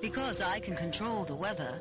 Because 0.00 0.40
I 0.40 0.60
can 0.60 0.76
control 0.76 1.24
the 1.24 1.34
weather, 1.34 1.74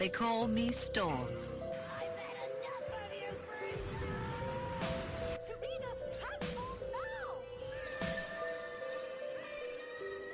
they 0.00 0.08
call 0.08 0.48
me 0.48 0.72
Storm. 0.72 1.20
I've 1.20 2.16
had 2.18 2.50
enough 2.58 2.88
of 2.90 3.12
you, 3.14 3.30
Frieza! 3.46 4.02
Serena, 5.40 5.86
transform 6.18 6.80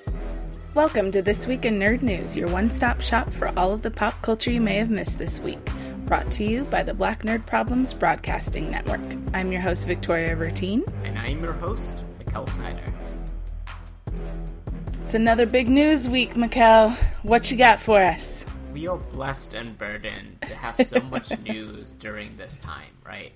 now! 0.07 0.14
Welcome 0.72 1.11
to 1.11 1.21
This 1.21 1.46
Week 1.46 1.67
in 1.67 1.79
Nerd 1.79 2.01
News, 2.01 2.35
your 2.35 2.49
one 2.49 2.71
stop 2.71 3.03
shop 3.03 3.30
for 3.30 3.53
all 3.59 3.71
of 3.71 3.82
the 3.82 3.91
pop 3.91 4.23
culture 4.23 4.50
you 4.50 4.62
may 4.62 4.77
have 4.77 4.89
missed 4.89 5.18
this 5.18 5.39
week. 5.39 5.71
Brought 6.07 6.30
to 6.32 6.45
you 6.45 6.64
by 6.64 6.82
the 6.82 6.95
Black 6.95 7.23
Nerd 7.23 7.45
Problems 7.45 7.93
Broadcasting 7.93 8.71
Network. 8.71 9.03
I'm 9.34 9.53
your 9.53 9.61
host, 9.61 9.87
Victoria 9.87 10.34
Vertine. 10.37 10.84
And 11.05 11.18
I'm 11.18 11.45
your 11.45 11.53
host, 11.53 11.96
Mikkel 12.18 12.48
Snyder. 12.48 12.95
It's 15.07 15.14
another 15.14 15.46
big 15.46 15.68
news 15.68 16.09
week, 16.09 16.34
Mikkel. 16.34 16.93
What 17.23 17.48
you 17.52 17.56
got 17.56 17.79
for 17.79 18.00
us? 18.00 18.45
We 18.75 18.88
are 18.88 18.96
blessed 18.96 19.55
and 19.55 19.79
burdened 19.79 20.38
to 20.42 20.52
have 20.56 20.84
so 20.84 21.01
much 21.12 21.30
news 21.42 21.92
during 21.92 22.37
this 22.37 22.56
time, 22.56 22.91
right? 23.06 23.30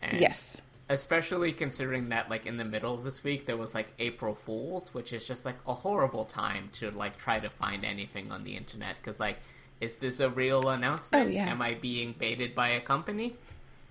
And 0.00 0.18
Yes. 0.18 0.62
Especially 0.88 1.52
considering 1.52 2.08
that, 2.08 2.30
like, 2.30 2.46
in 2.46 2.56
the 2.56 2.64
middle 2.64 2.94
of 2.94 3.04
this 3.04 3.22
week, 3.22 3.44
there 3.44 3.58
was, 3.58 3.74
like, 3.74 3.88
April 3.98 4.34
Fools, 4.34 4.94
which 4.94 5.12
is 5.12 5.26
just, 5.26 5.44
like, 5.44 5.56
a 5.66 5.74
horrible 5.74 6.24
time 6.24 6.70
to, 6.72 6.90
like, 6.90 7.18
try 7.18 7.38
to 7.38 7.50
find 7.50 7.84
anything 7.84 8.32
on 8.32 8.42
the 8.42 8.56
internet. 8.56 8.96
Because, 8.96 9.20
like, 9.20 9.36
is 9.82 9.96
this 9.96 10.20
a 10.20 10.30
real 10.30 10.70
announcement? 10.70 11.26
Oh, 11.26 11.30
yeah. 11.30 11.50
Am 11.50 11.60
I 11.60 11.74
being 11.74 12.14
baited 12.18 12.54
by 12.54 12.70
a 12.70 12.80
company? 12.80 13.36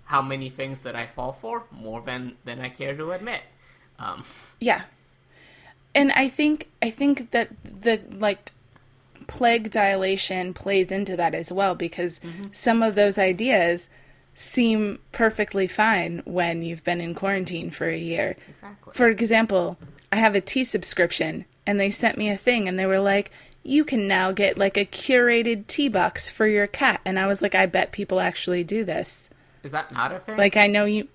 How 0.05 0.23
many 0.23 0.50
things 0.50 0.81
that 0.81 0.95
I 0.95 1.05
fall 1.05 1.34
for? 1.34 1.66
More 1.70 2.02
than, 2.02 2.38
than 2.44 2.59
I 2.59 2.70
care 2.70 2.98
to 2.98 3.11
admit. 3.11 3.44
Um, 4.00 4.23
Yeah. 4.59 4.86
And 5.95 6.11
I 6.11 6.29
think 6.29 6.70
I 6.81 6.89
think 6.89 7.31
that 7.31 7.49
the 7.63 8.02
like 8.11 8.52
plague 9.27 9.70
dilation 9.70 10.53
plays 10.53 10.91
into 10.91 11.16
that 11.17 11.33
as 11.33 11.52
well 11.52 11.75
because 11.75 12.19
mm-hmm. 12.19 12.47
some 12.52 12.83
of 12.83 12.95
those 12.95 13.17
ideas 13.17 13.89
seem 14.35 15.00
perfectly 15.11 15.67
fine 15.67 16.22
when 16.25 16.63
you've 16.63 16.83
been 16.83 17.00
in 17.00 17.13
quarantine 17.13 17.69
for 17.69 17.88
a 17.88 17.97
year. 17.97 18.35
exactly. 18.50 18.94
For 18.94 19.09
example, 19.09 19.77
I 20.11 20.17
have 20.17 20.35
a 20.35 20.41
tea 20.41 20.63
subscription 20.63 21.45
and 21.66 21.80
they 21.80 21.91
sent 21.91 22.17
me 22.17 22.30
a 22.30 22.38
thing 22.38 22.67
and 22.67 22.78
they 22.78 22.85
were 22.85 23.00
like, 23.00 23.31
you 23.63 23.85
can 23.85 24.07
now 24.07 24.31
get 24.31 24.57
like 24.57 24.78
a 24.78 24.85
curated 24.85 25.67
tea 25.67 25.88
box 25.88 26.30
for 26.30 26.45
your 26.47 26.67
cat. 26.67 27.02
And 27.05 27.17
I 27.17 27.28
was 27.28 27.41
like, 27.41 27.55
I 27.55 27.66
bet 27.66 27.91
people 27.91 28.19
actually 28.19 28.63
do 28.63 28.83
this. 28.83 29.30
is 29.63 29.72
that 29.72 29.91
not 29.91 30.11
a 30.11 30.19
thing? 30.19 30.38
Like, 30.38 30.57
I 30.57 30.67
know 30.67 30.85
you. 30.85 31.07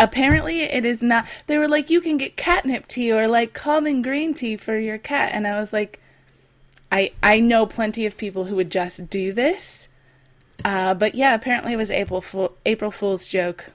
Apparently, 0.00 0.62
it 0.62 0.84
is 0.84 1.02
not. 1.02 1.28
They 1.46 1.58
were 1.58 1.68
like, 1.68 1.90
you 1.90 2.00
can 2.00 2.16
get 2.16 2.36
catnip 2.36 2.88
tea 2.88 3.12
or 3.12 3.28
like 3.28 3.52
calming 3.52 4.02
green 4.02 4.34
tea 4.34 4.56
for 4.56 4.76
your 4.78 4.98
cat. 4.98 5.30
And 5.32 5.46
I 5.46 5.60
was 5.60 5.72
like, 5.72 6.00
I 6.90 7.12
I 7.22 7.38
know 7.40 7.66
plenty 7.66 8.06
of 8.06 8.16
people 8.16 8.44
who 8.46 8.56
would 8.56 8.70
just 8.70 9.08
do 9.10 9.32
this. 9.32 9.88
Uh, 10.64 10.94
but 10.94 11.14
yeah, 11.14 11.34
apparently 11.34 11.72
it 11.74 11.76
was 11.76 11.90
April 11.90 12.20
Fool, 12.20 12.56
April 12.66 12.90
Fool's 12.90 13.28
joke. 13.28 13.72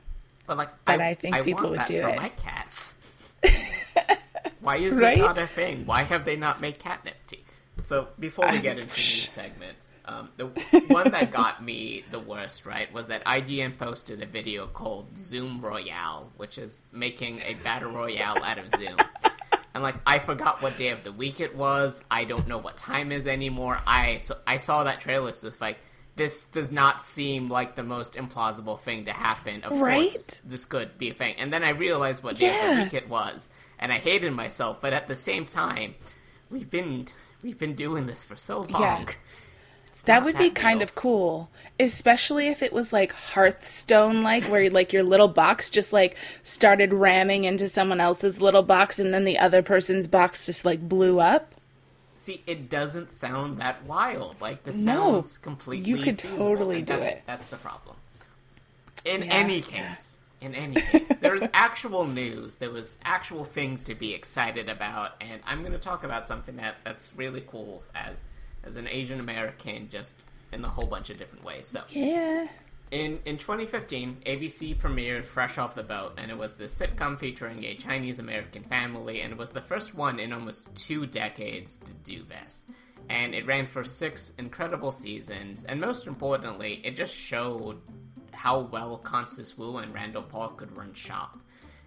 But 0.48 0.58
like, 0.58 0.70
But 0.86 1.00
I 1.00 1.14
think 1.14 1.36
people 1.44 1.62
want 1.64 1.72
would 1.72 1.80
that 1.82 1.88
do 1.88 2.02
for 2.02 2.10
it. 2.10 2.16
my 2.18 2.30
cats. 2.30 2.96
Why 4.62 4.78
is 4.78 4.94
this 4.94 5.02
Right? 5.02 5.18
not 5.18 5.38
a 5.38 5.48
thing? 5.48 5.86
Why 5.86 6.04
have 6.04 6.26
they 6.26 6.36
not 6.36 6.60
made 6.62 6.80
catnip 6.80 7.16
tea? 7.28 7.45
So 7.86 8.08
before 8.20 8.50
we 8.52 8.60
get 8.62 8.80
into 8.80 8.88
news 8.96 9.30
segments, 9.30 9.98
um, 10.06 10.30
the 10.38 10.48
one 10.88 11.12
that 11.12 11.32
got 11.32 11.64
me 11.64 12.04
the 12.10 12.20
worst, 12.20 12.66
right, 12.66 12.92
was 12.92 13.06
that 13.08 13.24
IGN 13.26 13.78
posted 13.78 14.24
a 14.24 14.26
video 14.26 14.66
called 14.66 15.16
Zoom 15.20 15.62
Royale, 15.62 16.32
which 16.36 16.58
is 16.58 16.84
making 16.92 17.42
a 17.42 17.54
battle 17.64 17.92
royale 17.92 18.44
out 18.44 18.58
of 18.58 18.72
Zoom. 18.72 18.98
And 19.76 19.84
like, 19.84 19.98
I 20.08 20.18
forgot 20.18 20.64
what 20.64 20.78
day 20.78 20.90
of 20.90 21.04
the 21.04 21.12
week 21.12 21.40
it 21.40 21.56
was. 21.56 22.02
I 22.10 22.24
don't 22.24 22.48
know 22.48 22.58
what 22.58 22.76
time 22.76 23.12
is 23.12 23.28
anymore. 23.28 23.80
I 23.86 24.18
so 24.18 24.38
I 24.48 24.58
saw 24.58 24.84
that 24.86 25.00
trailer, 25.00 25.32
so 25.34 25.50
it's 25.50 25.62
like 25.62 25.78
this 26.16 26.42
does 26.44 26.72
not 26.72 27.04
seem 27.04 27.50
like 27.50 27.76
the 27.76 27.84
most 27.84 28.14
implausible 28.16 28.80
thing 28.80 29.04
to 29.04 29.12
happen. 29.12 29.64
Of 29.64 29.80
Right? 29.80 30.10
course, 30.10 30.42
this 30.44 30.66
could 30.66 30.98
be 30.98 31.12
a 31.12 31.14
thing. 31.14 31.36
And 31.38 31.54
then 31.54 31.64
I 31.64 31.70
realized 31.70 32.24
what 32.24 32.38
day 32.38 32.48
of 32.50 32.56
Yeah. 32.56 32.76
the 32.78 32.84
week 32.86 32.94
it 32.96 33.10
was, 33.10 33.50
and 33.78 33.94
I 33.94 34.00
hated 34.00 34.32
myself. 34.34 34.82
But 34.82 34.94
at 34.94 35.08
the 35.08 35.16
same 35.16 35.46
time, 35.46 35.94
we've 36.50 36.70
been 36.72 37.08
we've 37.46 37.60
been 37.60 37.76
doing 37.76 38.08
this 38.08 38.24
for 38.24 38.36
so 38.36 38.62
long. 38.62 38.82
Yeah. 38.82 39.06
That 40.06 40.26
would 40.26 40.38
be 40.38 40.50
kind 40.50 40.80
real. 40.80 40.84
of 40.84 40.96
cool, 40.96 41.50
especially 41.80 42.50
if 42.50 42.62
it 42.62 42.74
was 42.74 42.92
like 42.92 43.14
Hearthstone 43.14 44.24
like, 44.24 44.44
where 44.46 44.70
like 44.70 44.92
your 44.92 45.04
little 45.04 45.30
box 45.30 45.70
just 45.70 45.94
like 45.94 46.18
started 46.44 46.92
ramming 46.92 47.46
into 47.46 47.70
someone 47.70 48.02
else's 48.02 48.42
little 48.42 48.64
box, 48.64 49.00
and 49.00 49.14
then 49.14 49.24
the 49.24 49.40
other 49.40 49.62
person's 49.62 50.08
box 50.08 50.46
just 50.48 50.66
like 50.66 50.90
blew 50.90 51.20
up. 51.22 51.56
See, 52.18 52.44
it 52.48 52.70
doesn't 52.70 53.12
sound 53.12 53.60
that 53.60 53.84
wild. 53.84 54.42
Like 54.42 54.64
this 54.64 54.84
No, 54.84 55.24
sounds 55.24 55.38
completely. 55.38 55.90
you 55.90 55.98
could 55.98 56.20
feasible, 56.20 56.38
totally 56.38 56.82
do 56.82 57.00
that's, 57.00 57.08
it. 57.08 57.24
That's 57.26 57.48
the 57.50 57.58
problem. 57.58 57.98
In 59.06 59.24
Yeah, 59.24 59.32
any 59.32 59.62
yeah. 59.70 59.96
In 60.42 60.54
any 60.56 60.76
case, 60.76 61.08
there 61.22 61.32
was 61.32 61.44
actual 61.54 62.06
news. 62.06 62.56
There 62.56 62.72
was 62.72 62.98
actual 63.04 63.44
things 63.44 63.84
to 63.86 63.96
be 63.96 64.14
excited 64.14 64.70
about, 64.70 65.12
and 65.22 65.42
I'm 65.46 65.62
going 65.62 65.74
to 65.74 65.80
talk 65.80 66.04
about 66.04 66.28
something 66.28 66.58
that 66.58 66.76
that's 66.84 67.12
really 67.16 67.44
cool 67.48 67.84
as 67.94 68.18
as 68.64 68.76
an 68.76 68.88
Asian 68.88 69.20
American, 69.20 69.90
just 69.90 70.16
in 70.52 70.64
a 70.64 70.68
whole 70.68 70.88
bunch 70.88 71.10
of 71.10 71.18
different 71.18 71.46
ways. 71.46 71.68
So. 71.68 71.82
Yeah. 71.90 72.48
In 72.92 73.18
in 73.26 73.38
2015, 73.38 74.22
ABC 74.26 74.78
premiered 74.78 75.26
Fresh 75.26 75.58
Off 75.58 75.74
the 75.74 75.84
Boat, 75.84 76.14
and 76.18 76.30
it 76.30 76.38
was 76.38 76.56
this 76.56 76.78
sitcom 76.78 77.18
featuring 77.18 77.64
a 77.64 77.74
Chinese 77.74 78.20
American 78.20 78.64
family, 78.64 79.22
and 79.22 79.32
it 79.32 79.40
was 79.40 79.52
the 79.52 79.62
first 79.62 79.96
one 79.96 80.20
in 80.20 80.32
almost 80.32 80.74
two 80.76 81.06
decades 81.08 81.78
to 81.78 81.94
do 81.94 82.24
this. 82.24 82.66
And 83.10 83.36
it 83.36 83.46
ran 83.46 83.66
for 83.68 83.84
six 83.84 84.34
incredible 84.38 84.92
seasons, 84.92 85.66
and 85.66 85.80
most 85.80 86.06
importantly, 86.08 86.82
it 86.84 86.96
just 86.96 87.14
showed 87.14 87.82
how 88.36 88.60
well 88.60 88.98
Constance 88.98 89.58
Wu 89.58 89.78
and 89.78 89.94
Randall 89.94 90.24
Park 90.24 90.58
could 90.58 90.78
run 90.78 90.94
shop. 90.94 91.38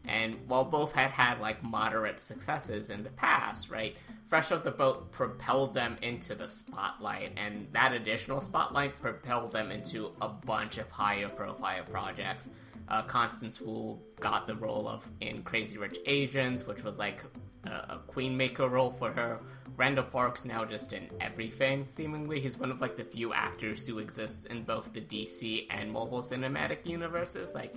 And 0.06 0.36
while 0.47 0.64
both 0.64 0.92
had 0.92 1.10
had 1.10 1.41
like 1.41 1.62
moderate 1.62 2.19
successes 2.19 2.91
in 2.91 3.03
the 3.03 3.10
past, 3.10 3.70
right, 3.70 3.97
Fresh 4.26 4.53
Off 4.53 4.64
the 4.64 4.70
Boat 4.70 5.10
propelled 5.10 5.75
them 5.75 5.97
into 6.03 6.34
the 6.34 6.48
spotlight, 6.48 7.32
and 7.37 7.66
that 7.72 7.92
additional 7.92 8.41
spotlight 8.41 8.97
propelled 8.97 9.53
them 9.53 9.70
into 9.70 10.12
a 10.20 10.28
bunch 10.28 10.78
of 10.78 10.91
higher 10.91 11.28
profile 11.28 11.82
projects. 11.84 12.48
Uh, 12.88 13.03
Constance 13.03 13.60
Wu 13.60 13.99
got 14.19 14.47
the 14.47 14.54
role 14.54 14.88
of 14.88 15.09
in 15.21 15.43
Crazy 15.43 15.76
Rich 15.76 15.99
Asians, 16.06 16.66
which 16.66 16.82
was 16.84 16.99
like 16.99 17.22
a, 17.66 17.71
a 17.71 18.00
queen 18.06 18.37
maker 18.37 18.69
role 18.69 18.91
for 18.91 19.12
her. 19.12 19.38
Randall 19.76 20.04
Park's 20.04 20.44
now 20.44 20.65
just 20.65 20.93
in 20.93 21.09
everything, 21.21 21.87
seemingly. 21.88 22.41
He's 22.41 22.59
one 22.59 22.71
of 22.71 22.81
like 22.81 22.97
the 22.97 23.04
few 23.04 23.32
actors 23.32 23.87
who 23.87 23.99
exists 23.99 24.44
in 24.47 24.62
both 24.62 24.93
the 24.93 25.00
DC 25.00 25.66
and 25.71 25.93
Marvel 25.93 26.22
Cinematic 26.22 26.87
universes. 26.87 27.54
Like, 27.54 27.75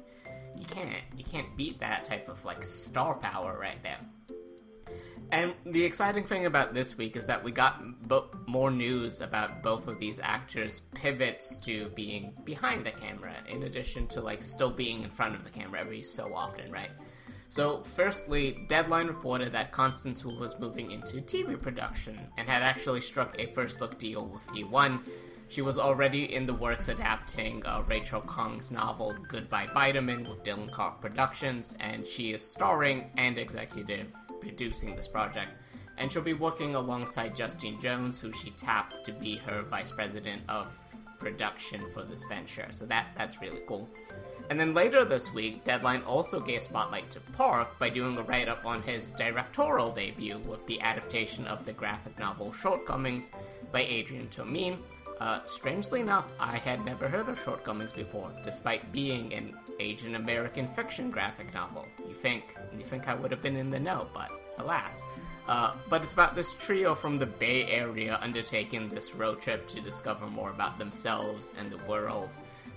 you 0.57 0.65
can't 0.65 1.03
you 1.15 1.23
can't 1.23 1.55
beat 1.55 1.79
that 1.79 2.05
type 2.05 2.29
of 2.29 2.43
like 2.43 2.63
star 2.63 3.17
power 3.17 3.57
right 3.59 3.81
there. 3.83 3.99
And 5.31 5.53
the 5.65 5.83
exciting 5.85 6.25
thing 6.25 6.45
about 6.45 6.73
this 6.73 6.97
week 6.97 7.15
is 7.15 7.25
that 7.27 7.41
we 7.41 7.53
got 7.53 7.81
bo- 8.07 8.29
more 8.47 8.69
news 8.69 9.21
about 9.21 9.63
both 9.63 9.87
of 9.87 9.97
these 9.97 10.19
actors' 10.21 10.81
pivots 10.93 11.55
to 11.57 11.87
being 11.95 12.33
behind 12.43 12.85
the 12.85 12.91
camera, 12.91 13.33
in 13.47 13.63
addition 13.63 14.07
to 14.07 14.21
like 14.21 14.43
still 14.43 14.69
being 14.71 15.03
in 15.03 15.09
front 15.09 15.35
of 15.35 15.45
the 15.45 15.49
camera 15.49 15.79
every 15.79 16.03
so 16.03 16.33
often, 16.35 16.69
right? 16.69 16.89
So, 17.47 17.83
firstly, 17.95 18.65
Deadline 18.67 19.07
reported 19.07 19.53
that 19.53 19.71
Constance 19.71 20.23
Wu 20.23 20.37
was 20.37 20.57
moving 20.59 20.91
into 20.91 21.17
TV 21.17 21.57
production 21.61 22.17
and 22.37 22.47
had 22.47 22.61
actually 22.61 23.01
struck 23.01 23.35
a 23.39 23.47
first 23.47 23.79
look 23.79 23.97
deal 23.99 24.25
with 24.25 24.45
eOne. 24.47 25.05
She 25.47 25.61
was 25.61 25.77
already 25.77 26.33
in 26.33 26.45
the 26.45 26.53
works 26.53 26.87
adapting 26.87 27.65
uh, 27.65 27.83
Rachel 27.85 28.21
Khong's 28.21 28.71
novel 28.71 29.13
Goodbye 29.27 29.67
Vitamin 29.73 30.29
with 30.29 30.45
Dylan 30.45 30.71
Clark 30.71 31.01
Productions, 31.01 31.75
and 31.81 32.07
she 32.07 32.31
is 32.31 32.41
starring 32.41 33.11
and 33.17 33.37
executive 33.37 34.07
producing 34.41 34.95
this 34.95 35.07
project. 35.07 35.49
And 35.97 36.11
she'll 36.11 36.21
be 36.21 36.33
working 36.33 36.75
alongside 36.75 37.35
Justine 37.35 37.79
Jones, 37.79 38.19
who 38.19 38.33
she 38.33 38.49
tapped 38.51 39.05
to 39.05 39.13
be 39.13 39.37
her 39.37 39.61
vice 39.61 39.91
president 39.91 40.41
of 40.49 40.67
production 41.19 41.85
for 41.93 42.03
this 42.03 42.23
venture. 42.27 42.67
So 42.71 42.85
that 42.87 43.09
that's 43.15 43.39
really 43.39 43.61
cool. 43.67 43.87
And 44.49 44.59
then 44.59 44.73
later 44.73 45.05
this 45.05 45.31
week, 45.33 45.63
Deadline 45.63 46.01
also 46.01 46.41
gave 46.41 46.63
spotlight 46.63 47.09
to 47.11 47.19
Park 47.21 47.79
by 47.79 47.89
doing 47.89 48.17
a 48.17 48.23
write 48.23 48.49
up 48.49 48.65
on 48.65 48.81
his 48.81 49.11
directorial 49.11 49.91
debut 49.91 50.39
with 50.49 50.65
the 50.65 50.81
adaptation 50.81 51.45
of 51.47 51.63
the 51.63 51.71
graphic 51.71 52.19
novel 52.19 52.51
Shortcomings 52.51 53.31
by 53.71 53.83
Adrian 53.83 54.27
Tomine. 54.27 54.81
Uh, 55.21 55.39
strangely 55.45 55.99
enough, 55.99 56.25
I 56.39 56.57
had 56.57 56.83
never 56.83 57.07
heard 57.07 57.29
of 57.29 57.39
Shortcomings 57.43 57.93
before, 57.93 58.31
despite 58.43 58.91
being 58.91 59.31
an 59.35 59.53
Asian 59.79 60.15
American 60.15 60.67
fiction 60.69 61.11
graphic 61.11 61.53
novel. 61.53 61.85
You 62.07 62.15
think 62.15 62.55
you 62.75 62.83
think 62.83 63.07
I 63.07 63.13
would 63.13 63.29
have 63.29 63.41
been 63.41 63.55
in 63.55 63.69
the 63.69 63.79
know, 63.79 64.07
but 64.15 64.31
alas. 64.57 65.03
Uh, 65.47 65.75
but 65.91 66.01
it's 66.01 66.13
about 66.13 66.33
this 66.33 66.53
trio 66.55 66.95
from 66.95 67.17
the 67.17 67.27
Bay 67.27 67.65
Area 67.67 68.17
undertaking 68.19 68.87
this 68.87 69.13
road 69.13 69.43
trip 69.43 69.67
to 69.67 69.79
discover 69.79 70.25
more 70.25 70.49
about 70.49 70.79
themselves 70.79 71.53
and 71.55 71.71
the 71.71 71.83
world. 71.85 72.29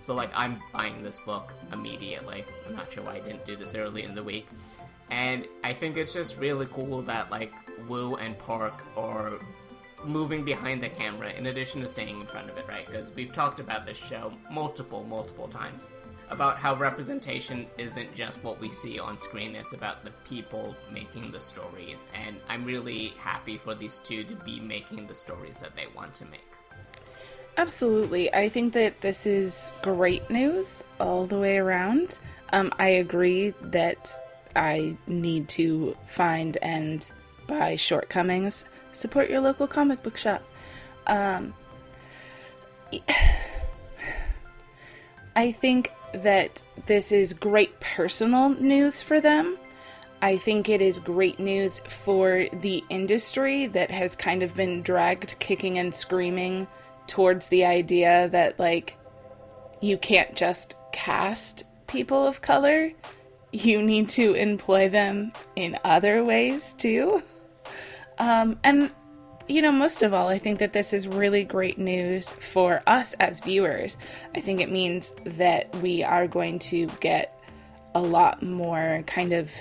So, 0.02 0.12
like, 0.14 0.30
I'm 0.34 0.60
buying 0.74 1.00
this 1.00 1.20
book 1.20 1.50
immediately. 1.72 2.44
I'm 2.66 2.74
not 2.74 2.92
sure 2.92 3.04
why 3.04 3.14
I 3.14 3.20
didn't 3.20 3.46
do 3.46 3.56
this 3.56 3.74
early 3.74 4.02
in 4.02 4.14
the 4.14 4.22
week. 4.22 4.48
And 5.10 5.48
I 5.62 5.72
think 5.72 5.96
it's 5.96 6.12
just 6.12 6.36
really 6.36 6.66
cool 6.66 7.00
that, 7.02 7.30
like, 7.30 7.54
Wu 7.88 8.16
and 8.16 8.38
Park 8.38 8.84
are 8.98 9.38
moving 10.06 10.44
behind 10.44 10.82
the 10.82 10.88
camera 10.88 11.30
in 11.30 11.46
addition 11.46 11.80
to 11.80 11.88
staying 11.88 12.20
in 12.20 12.26
front 12.26 12.50
of 12.50 12.56
it, 12.56 12.66
right? 12.68 12.86
Because 12.86 13.10
we've 13.14 13.32
talked 13.32 13.60
about 13.60 13.86
this 13.86 13.96
show 13.96 14.30
multiple, 14.50 15.04
multiple 15.04 15.48
times 15.48 15.86
about 16.30 16.58
how 16.58 16.74
representation 16.74 17.66
isn't 17.78 18.14
just 18.14 18.42
what 18.42 18.60
we 18.60 18.72
see 18.72 18.98
on 18.98 19.18
screen, 19.18 19.54
it's 19.54 19.72
about 19.72 20.04
the 20.04 20.10
people 20.24 20.74
making 20.92 21.30
the 21.30 21.40
stories. 21.40 22.06
And 22.14 22.42
I'm 22.48 22.64
really 22.64 23.14
happy 23.18 23.56
for 23.56 23.74
these 23.74 24.00
two 24.04 24.24
to 24.24 24.34
be 24.34 24.60
making 24.60 25.06
the 25.06 25.14
stories 25.14 25.58
that 25.58 25.76
they 25.76 25.86
want 25.94 26.12
to 26.14 26.24
make. 26.26 26.46
Absolutely. 27.56 28.32
I 28.34 28.48
think 28.48 28.72
that 28.72 29.00
this 29.00 29.26
is 29.26 29.72
great 29.82 30.28
news 30.28 30.84
all 30.98 31.26
the 31.26 31.38
way 31.38 31.58
around. 31.58 32.18
Um, 32.52 32.72
I 32.78 32.88
agree 32.88 33.54
that 33.62 34.10
I 34.56 34.96
need 35.06 35.48
to 35.50 35.96
find 36.06 36.58
and 36.62 37.08
buy 37.46 37.76
shortcomings. 37.76 38.64
Support 38.94 39.30
your 39.30 39.40
local 39.40 39.66
comic 39.66 40.02
book 40.02 40.16
shop. 40.16 40.42
Um, 41.06 41.54
I 45.36 45.52
think 45.52 45.90
that 46.12 46.62
this 46.86 47.12
is 47.12 47.32
great 47.32 47.80
personal 47.80 48.50
news 48.50 49.02
for 49.02 49.20
them. 49.20 49.58
I 50.22 50.38
think 50.38 50.68
it 50.68 50.80
is 50.80 50.98
great 51.00 51.38
news 51.38 51.80
for 51.80 52.46
the 52.60 52.82
industry 52.88 53.66
that 53.66 53.90
has 53.90 54.16
kind 54.16 54.42
of 54.42 54.56
been 54.56 54.80
dragged 54.82 55.38
kicking 55.38 55.76
and 55.78 55.94
screaming 55.94 56.66
towards 57.06 57.48
the 57.48 57.66
idea 57.66 58.28
that, 58.30 58.58
like, 58.58 58.96
you 59.82 59.98
can't 59.98 60.34
just 60.34 60.78
cast 60.92 61.64
people 61.86 62.26
of 62.26 62.40
color, 62.40 62.90
you 63.52 63.82
need 63.82 64.08
to 64.10 64.32
employ 64.34 64.88
them 64.88 65.32
in 65.56 65.78
other 65.84 66.24
ways 66.24 66.72
too. 66.72 67.22
Um, 68.18 68.58
and 68.62 68.90
you 69.46 69.60
know, 69.60 69.72
most 69.72 70.02
of 70.02 70.14
all, 70.14 70.28
I 70.28 70.38
think 70.38 70.58
that 70.60 70.72
this 70.72 70.92
is 70.92 71.06
really 71.06 71.44
great 71.44 71.78
news 71.78 72.30
for 72.30 72.82
us 72.86 73.12
as 73.14 73.40
viewers. 73.40 73.98
I 74.34 74.40
think 74.40 74.60
it 74.60 74.70
means 74.70 75.14
that 75.24 75.74
we 75.76 76.02
are 76.02 76.26
going 76.26 76.58
to 76.60 76.86
get 77.00 77.38
a 77.94 78.00
lot 78.00 78.42
more 78.42 79.04
kind 79.06 79.34
of 79.34 79.52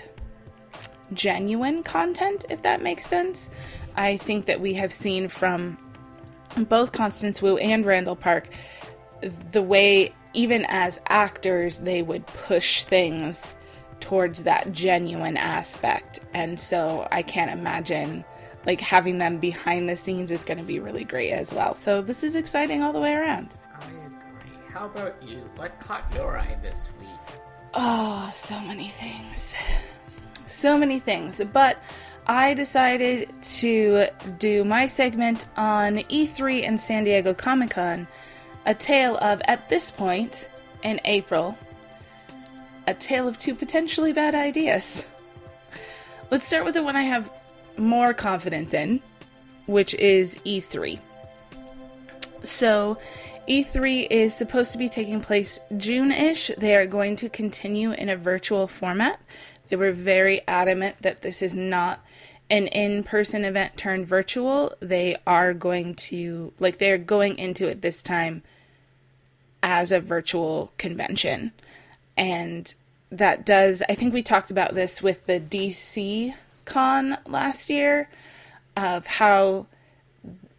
genuine 1.14 1.84
content, 1.84 2.46
if 2.50 2.62
that 2.64 2.82
makes 2.82 3.06
sense. 3.06 3.52
I 3.96 4.18
think 4.18 4.46
that 4.46 4.62
we 4.62 4.76
have 4.76 4.94
seen 4.94 5.28
from 5.28 5.78
both 6.56 6.94
Constance 6.94 7.42
Wu 7.42 7.58
and 7.58 7.86
Randall 7.86 8.16
Park 8.16 8.48
the 9.52 9.62
way, 9.62 10.14
even 10.34 10.66
as 10.70 11.02
actors, 11.08 11.80
they 11.80 12.02
would 12.02 12.26
push 12.26 12.84
things 12.84 13.54
towards 14.00 14.44
that 14.44 14.72
genuine 14.72 15.38
aspect. 15.38 16.20
And 16.34 16.60
so 16.60 17.08
I 17.12 17.22
can't 17.22 17.52
imagine 17.52 18.26
like 18.66 18.80
having 18.82 19.18
them 19.18 19.38
behind 19.38 19.90
the 19.90 19.96
scenes 19.96 20.32
is 20.32 20.44
going 20.44 20.58
to 20.58 20.64
be 20.64 20.80
really 20.80 21.04
great 21.04 21.32
as 21.32 21.54
well. 21.54 21.76
So 21.76 22.02
this 22.02 22.24
is 22.24 22.36
exciting 22.36 22.82
all 22.82 22.94
the 22.94 23.02
way 23.02 23.14
around. 23.14 23.54
I 23.80 23.86
agree. 23.86 24.58
How 24.72 24.86
about 24.86 25.22
you? 25.22 25.50
What 25.56 25.80
caught 25.80 26.12
your 26.14 26.38
eye 26.38 26.58
this 26.62 26.90
week? 27.00 27.10
Oh, 27.74 28.30
so 28.32 28.60
many 28.62 28.90
things. 28.90 29.56
So 30.48 30.78
many 30.78 31.00
things. 31.00 31.42
But 31.52 31.84
I 32.26 32.54
decided 32.54 33.30
to 33.42 34.08
do 34.40 34.64
my 34.64 34.88
segment 34.88 35.48
on 35.58 35.98
E3 35.98 36.66
and 36.66 36.80
San 36.80 37.04
Diego 37.04 37.34
Comic 37.34 37.72
Con, 37.72 38.08
a 38.66 38.74
tale 38.74 39.18
of, 39.18 39.42
at 39.46 39.68
this 39.68 39.92
point 39.92 40.48
in 40.84 41.02
April, 41.04 41.58
a 42.88 42.94
tale 42.94 43.28
of 43.28 43.38
two 43.38 43.56
potentially 43.56 44.14
bad 44.14 44.36
ideas. 44.36 45.06
Let's 46.32 46.48
start 46.48 46.66
with 46.66 46.76
the 46.76 46.84
one 46.84 46.96
I 46.96 47.04
have 47.04 47.32
more 47.78 48.14
confidence 48.14 48.74
in, 48.74 49.02
which 49.66 49.94
is 49.96 50.36
E3. 50.46 51.00
So, 52.44 52.98
E3 53.48 54.08
is 54.10 54.34
supposed 54.34 54.72
to 54.72 54.78
be 54.78 54.90
taking 54.90 55.22
place 55.22 55.60
June 55.76 56.12
ish. 56.12 56.52
They 56.58 56.76
are 56.76 56.86
going 56.86 57.16
to 57.18 57.30
continue 57.30 57.92
in 57.92 58.10
a 58.10 58.16
virtual 58.16 58.68
format. 58.68 59.20
They 59.70 59.76
were 59.76 59.92
very 59.92 60.42
adamant 60.48 61.02
that 61.02 61.22
this 61.22 61.42
is 61.42 61.56
not 61.56 62.04
an 62.50 62.68
in 62.68 63.04
person 63.04 63.46
event 63.46 63.76
turned 63.78 64.08
virtual. 64.08 64.74
They 64.80 65.18
are 65.26 65.54
going 65.54 65.96
to, 65.96 66.54
like, 66.60 66.78
they're 66.78 66.98
going 66.98 67.38
into 67.38 67.68
it 67.68 67.82
this 67.82 68.04
time 68.04 68.44
as 69.62 69.92
a 69.92 70.00
virtual 70.00 70.72
convention. 70.78 71.52
And 72.16 72.74
that 73.12 73.46
does, 73.46 73.82
I 73.90 73.96
think 73.96 74.14
we 74.14 74.24
talked 74.24 74.52
about 74.52 74.76
this 74.76 75.02
with 75.02 75.26
the 75.26 75.40
DC 75.40 76.34
con 76.66 77.18
last 77.26 77.70
year 77.70 78.10
of 78.76 79.06
how 79.06 79.68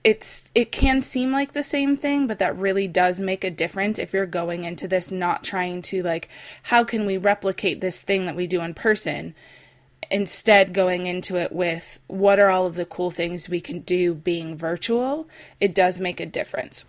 it's 0.02 0.50
it 0.54 0.70
can 0.70 1.00
seem 1.00 1.32
like 1.32 1.52
the 1.52 1.62
same 1.62 1.96
thing 1.96 2.26
but 2.26 2.38
that 2.38 2.56
really 2.56 2.86
does 2.86 3.20
make 3.20 3.42
a 3.42 3.50
difference 3.50 3.98
if 3.98 4.12
you're 4.12 4.26
going 4.26 4.64
into 4.64 4.86
this 4.86 5.10
not 5.10 5.42
trying 5.42 5.80
to 5.80 6.02
like 6.02 6.28
how 6.64 6.84
can 6.84 7.06
we 7.06 7.16
replicate 7.16 7.80
this 7.80 8.02
thing 8.02 8.26
that 8.26 8.36
we 8.36 8.46
do 8.46 8.60
in 8.60 8.74
person 8.74 9.34
instead 10.10 10.72
going 10.72 11.06
into 11.06 11.36
it 11.36 11.52
with 11.52 11.98
what 12.06 12.38
are 12.38 12.50
all 12.50 12.66
of 12.66 12.74
the 12.74 12.84
cool 12.84 13.10
things 13.10 13.48
we 13.48 13.60
can 13.60 13.80
do 13.80 14.14
being 14.14 14.56
virtual? 14.56 15.28
It 15.60 15.74
does 15.74 16.00
make 16.00 16.20
a 16.20 16.26
difference. 16.26 16.84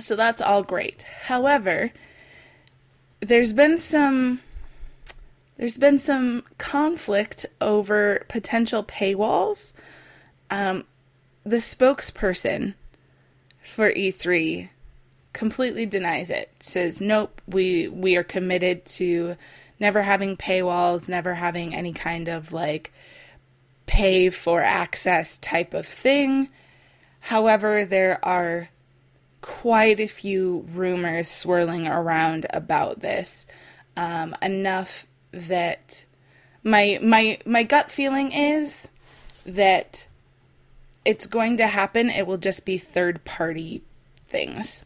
So 0.00 0.16
that's 0.16 0.42
all 0.42 0.62
great. 0.62 1.02
However 1.24 1.92
there's 3.20 3.52
been 3.52 3.78
some 3.78 4.40
there's 5.62 5.78
been 5.78 6.00
some 6.00 6.42
conflict 6.58 7.46
over 7.60 8.24
potential 8.26 8.82
paywalls. 8.82 9.74
Um, 10.50 10.86
the 11.44 11.58
spokesperson 11.58 12.74
for 13.62 13.92
E3 13.92 14.70
completely 15.32 15.86
denies 15.86 16.30
it. 16.30 16.50
Says, 16.58 17.00
"Nope, 17.00 17.40
we 17.46 17.86
we 17.86 18.16
are 18.16 18.24
committed 18.24 18.84
to 18.96 19.36
never 19.78 20.02
having 20.02 20.36
paywalls, 20.36 21.08
never 21.08 21.34
having 21.34 21.76
any 21.76 21.92
kind 21.92 22.26
of 22.26 22.52
like 22.52 22.92
pay 23.86 24.30
for 24.30 24.62
access 24.62 25.38
type 25.38 25.74
of 25.74 25.86
thing." 25.86 26.48
However, 27.20 27.84
there 27.84 28.18
are 28.24 28.68
quite 29.42 30.00
a 30.00 30.08
few 30.08 30.66
rumors 30.72 31.28
swirling 31.28 31.86
around 31.86 32.46
about 32.50 32.98
this. 32.98 33.46
Um, 33.96 34.34
enough 34.42 35.06
that 35.32 36.04
my 36.62 36.98
my 37.02 37.38
my 37.44 37.62
gut 37.62 37.90
feeling 37.90 38.32
is 38.32 38.88
that 39.44 40.06
it's 41.04 41.26
going 41.26 41.56
to 41.56 41.66
happen. 41.66 42.10
It 42.10 42.26
will 42.26 42.38
just 42.38 42.64
be 42.64 42.78
third 42.78 43.24
party 43.24 43.82
things. 44.26 44.84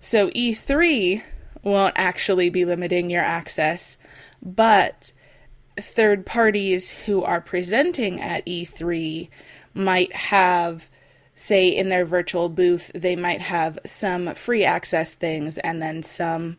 So 0.00 0.30
E3 0.30 1.22
won't 1.62 1.94
actually 1.96 2.50
be 2.50 2.64
limiting 2.64 3.10
your 3.10 3.22
access, 3.22 3.96
but 4.42 5.12
third 5.78 6.26
parties 6.26 6.90
who 6.90 7.22
are 7.22 7.40
presenting 7.40 8.20
at 8.20 8.46
E3 8.46 9.28
might 9.74 10.14
have 10.14 10.88
say 11.34 11.68
in 11.68 11.90
their 11.90 12.04
virtual 12.04 12.48
booth 12.48 12.90
they 12.94 13.14
might 13.14 13.42
have 13.42 13.78
some 13.84 14.34
free 14.34 14.64
access 14.64 15.14
things 15.14 15.58
and 15.58 15.82
then 15.82 16.02
some 16.02 16.56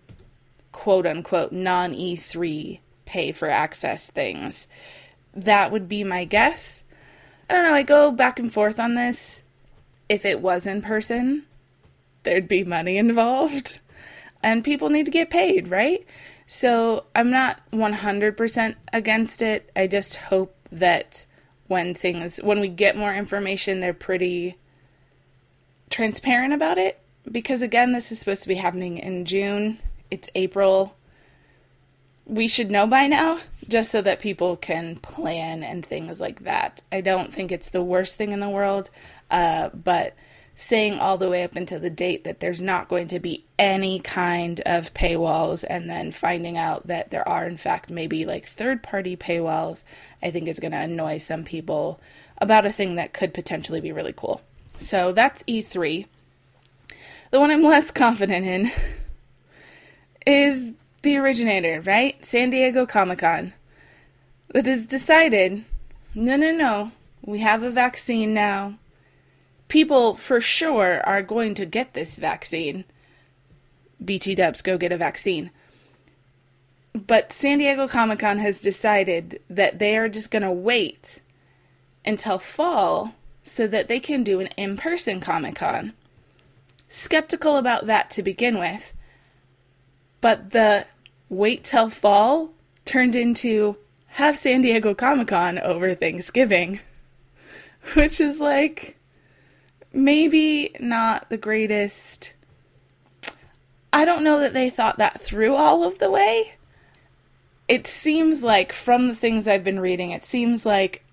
quote 0.72 1.08
unquote 1.08 1.52
non 1.52 1.94
E3 1.94 2.80
pay 3.08 3.32
for 3.32 3.50
access 3.50 4.12
things. 4.12 4.68
That 5.34 5.72
would 5.72 5.90
be 5.90 6.04
my 6.04 6.26
guess. 6.26 6.84
I 7.50 7.54
don't 7.54 7.64
know, 7.64 7.74
I 7.74 7.84
go 7.84 8.12
back 8.12 8.38
and 8.38 8.54
forth 8.54 8.80
on 8.80 8.94
this. 8.94 9.42
If 10.10 10.26
it 10.26 10.42
was 10.42 10.68
in 10.68 10.82
person, 10.82 11.46
there'd 12.24 12.48
be 12.48 12.64
money 12.64 12.98
involved. 13.00 13.80
And 14.44 14.64
people 14.64 14.90
need 14.90 15.06
to 15.06 15.12
get 15.12 15.32
paid, 15.32 15.70
right? 15.70 16.06
So 16.46 17.06
I'm 17.16 17.32
not 17.32 17.60
100% 17.72 18.76
against 18.94 19.42
it. 19.42 19.70
I 19.76 19.88
just 19.88 20.16
hope 20.16 20.56
that 20.72 21.26
when 21.68 21.94
things, 21.94 22.38
when 22.38 22.60
we 22.60 22.68
get 22.68 22.96
more 22.96 23.14
information, 23.14 23.80
they're 23.80 23.94
pretty 23.94 24.58
transparent 25.90 26.54
about 26.54 26.78
it. 26.78 27.00
Because 27.30 27.62
again, 27.62 27.92
this 27.92 28.12
is 28.12 28.20
supposed 28.20 28.44
to 28.44 28.50
be 28.50 28.56
happening 28.56 28.98
in 28.98 29.26
June. 29.26 29.80
It's 30.10 30.30
April 30.36 30.96
we 32.28 32.48
should 32.48 32.70
know 32.70 32.86
by 32.86 33.08
now 33.08 33.40
just 33.68 33.90
so 33.90 34.02
that 34.02 34.20
people 34.20 34.56
can 34.56 34.98
plan 34.98 35.64
and 35.64 35.86
things 35.86 36.20
like 36.20 36.44
that. 36.44 36.82
I 36.92 37.02
don't 37.02 37.34
think 37.34 37.52
it's 37.52 37.70
the 37.70 37.84
worst 37.84 38.16
thing 38.16 38.32
in 38.32 38.40
the 38.40 38.50
world, 38.50 38.90
uh, 39.32 39.70
but 39.70 40.14
saying 40.56 41.00
all 41.00 41.18
the 41.18 41.30
way 41.30 41.44
up 41.44 41.56
until 41.56 41.80
the 41.80 41.90
date 41.90 42.24
that 42.24 42.40
there's 42.40 42.62
not 42.62 42.88
going 42.88 43.08
to 43.08 43.20
be 43.20 43.46
any 43.60 44.00
kind 44.00 44.60
of 44.66 44.94
paywalls 44.94 45.64
and 45.70 45.90
then 45.90 46.12
finding 46.12 46.58
out 46.58 46.88
that 46.88 47.12
there 47.12 47.28
are, 47.28 47.46
in 47.48 47.58
fact, 47.58 47.90
maybe 47.90 48.26
like 48.26 48.46
third 48.46 48.82
party 48.82 49.16
paywalls, 49.16 49.84
I 50.22 50.32
think 50.32 50.48
is 50.48 50.60
going 50.60 50.72
to 50.72 50.80
annoy 50.80 51.20
some 51.20 51.44
people 51.44 52.00
about 52.40 52.66
a 52.66 52.72
thing 52.72 52.96
that 52.96 53.14
could 53.14 53.34
potentially 53.34 53.82
be 53.82 53.92
really 53.92 54.14
cool. 54.14 54.42
So 54.78 55.12
that's 55.12 55.44
E3. 55.44 56.06
The 57.32 57.40
one 57.40 57.52
I'm 57.52 57.64
less 57.64 57.92
confident 57.92 58.46
in 58.46 58.72
is 60.26 60.72
the 61.02 61.18
originator, 61.18 61.82
right? 61.82 62.24
San 62.26 62.50
Diego 62.50 62.86
Comic 62.86 63.20
Con. 63.20 63.54
That 64.54 64.66
has 64.66 64.86
decided 64.86 65.66
no, 66.16 66.36
no, 66.36 66.52
no, 66.52 66.92
we 67.22 67.40
have 67.40 67.64
a 67.64 67.70
vaccine 67.70 68.34
now. 68.34 68.80
people 69.68 70.16
for 70.16 70.42
sure 70.42 71.02
are 71.06 71.22
going 71.22 71.54
to 71.56 71.66
get 71.66 71.94
this 71.94 72.18
vaccine. 72.18 72.86
BT 74.04 74.36
dubs, 74.36 74.62
go 74.62 74.78
get 74.78 74.92
a 74.92 74.98
vaccine. 74.98 75.52
But 76.94 77.32
San 77.32 77.60
Diego 77.60 77.88
Comic 77.88 78.20
Con 78.20 78.38
has 78.40 78.62
decided 78.62 79.40
that 79.50 79.80
they 79.80 79.98
are 79.98 80.10
just 80.10 80.32
going 80.32 80.44
to 80.44 80.52
wait 80.52 81.22
until 82.06 82.40
fall 82.40 83.14
so 83.44 83.68
that 83.68 83.88
they 83.88 84.00
can 84.00 84.24
do 84.24 84.40
an 84.40 84.48
in 84.58 84.78
person 84.78 85.20
Comic 85.20 85.56
Con. 85.56 85.94
Skeptical 86.90 87.58
about 87.58 87.86
that 87.86 88.10
to 88.12 88.24
begin 88.24 88.58
with, 88.58 88.94
but 90.28 90.50
the 90.50 90.86
wait 91.30 91.64
till 91.64 91.90
fall 91.90 92.50
turned 92.84 93.16
into 93.16 93.78
have 94.08 94.36
San 94.36 94.62
Diego 94.62 94.94
Comic 94.94 95.30
Con 95.30 95.58
over 95.58 95.96
Thanksgiving, 95.96 96.82
which 97.94 98.20
is 98.20 98.42
like 98.42 98.98
maybe 99.94 100.76
not 100.82 101.30
the 101.30 101.38
greatest. 101.38 102.34
I 103.94 104.04
don't 104.04 104.22
know 104.22 104.42
that 104.42 104.54
they 104.54 104.70
thought 104.70 104.98
that 104.98 105.22
through 105.22 105.56
all 105.56 105.86
of 105.86 105.98
the 106.00 106.12
way. 106.12 106.56
It 107.70 107.88
seems 107.88 108.44
like, 108.44 108.74
from 108.74 109.08
the 109.08 109.16
things 109.16 109.48
I've 109.48 109.64
been 109.64 109.80
reading, 109.80 110.12
it 110.12 110.26
seems 110.26 110.66
like 110.66 111.06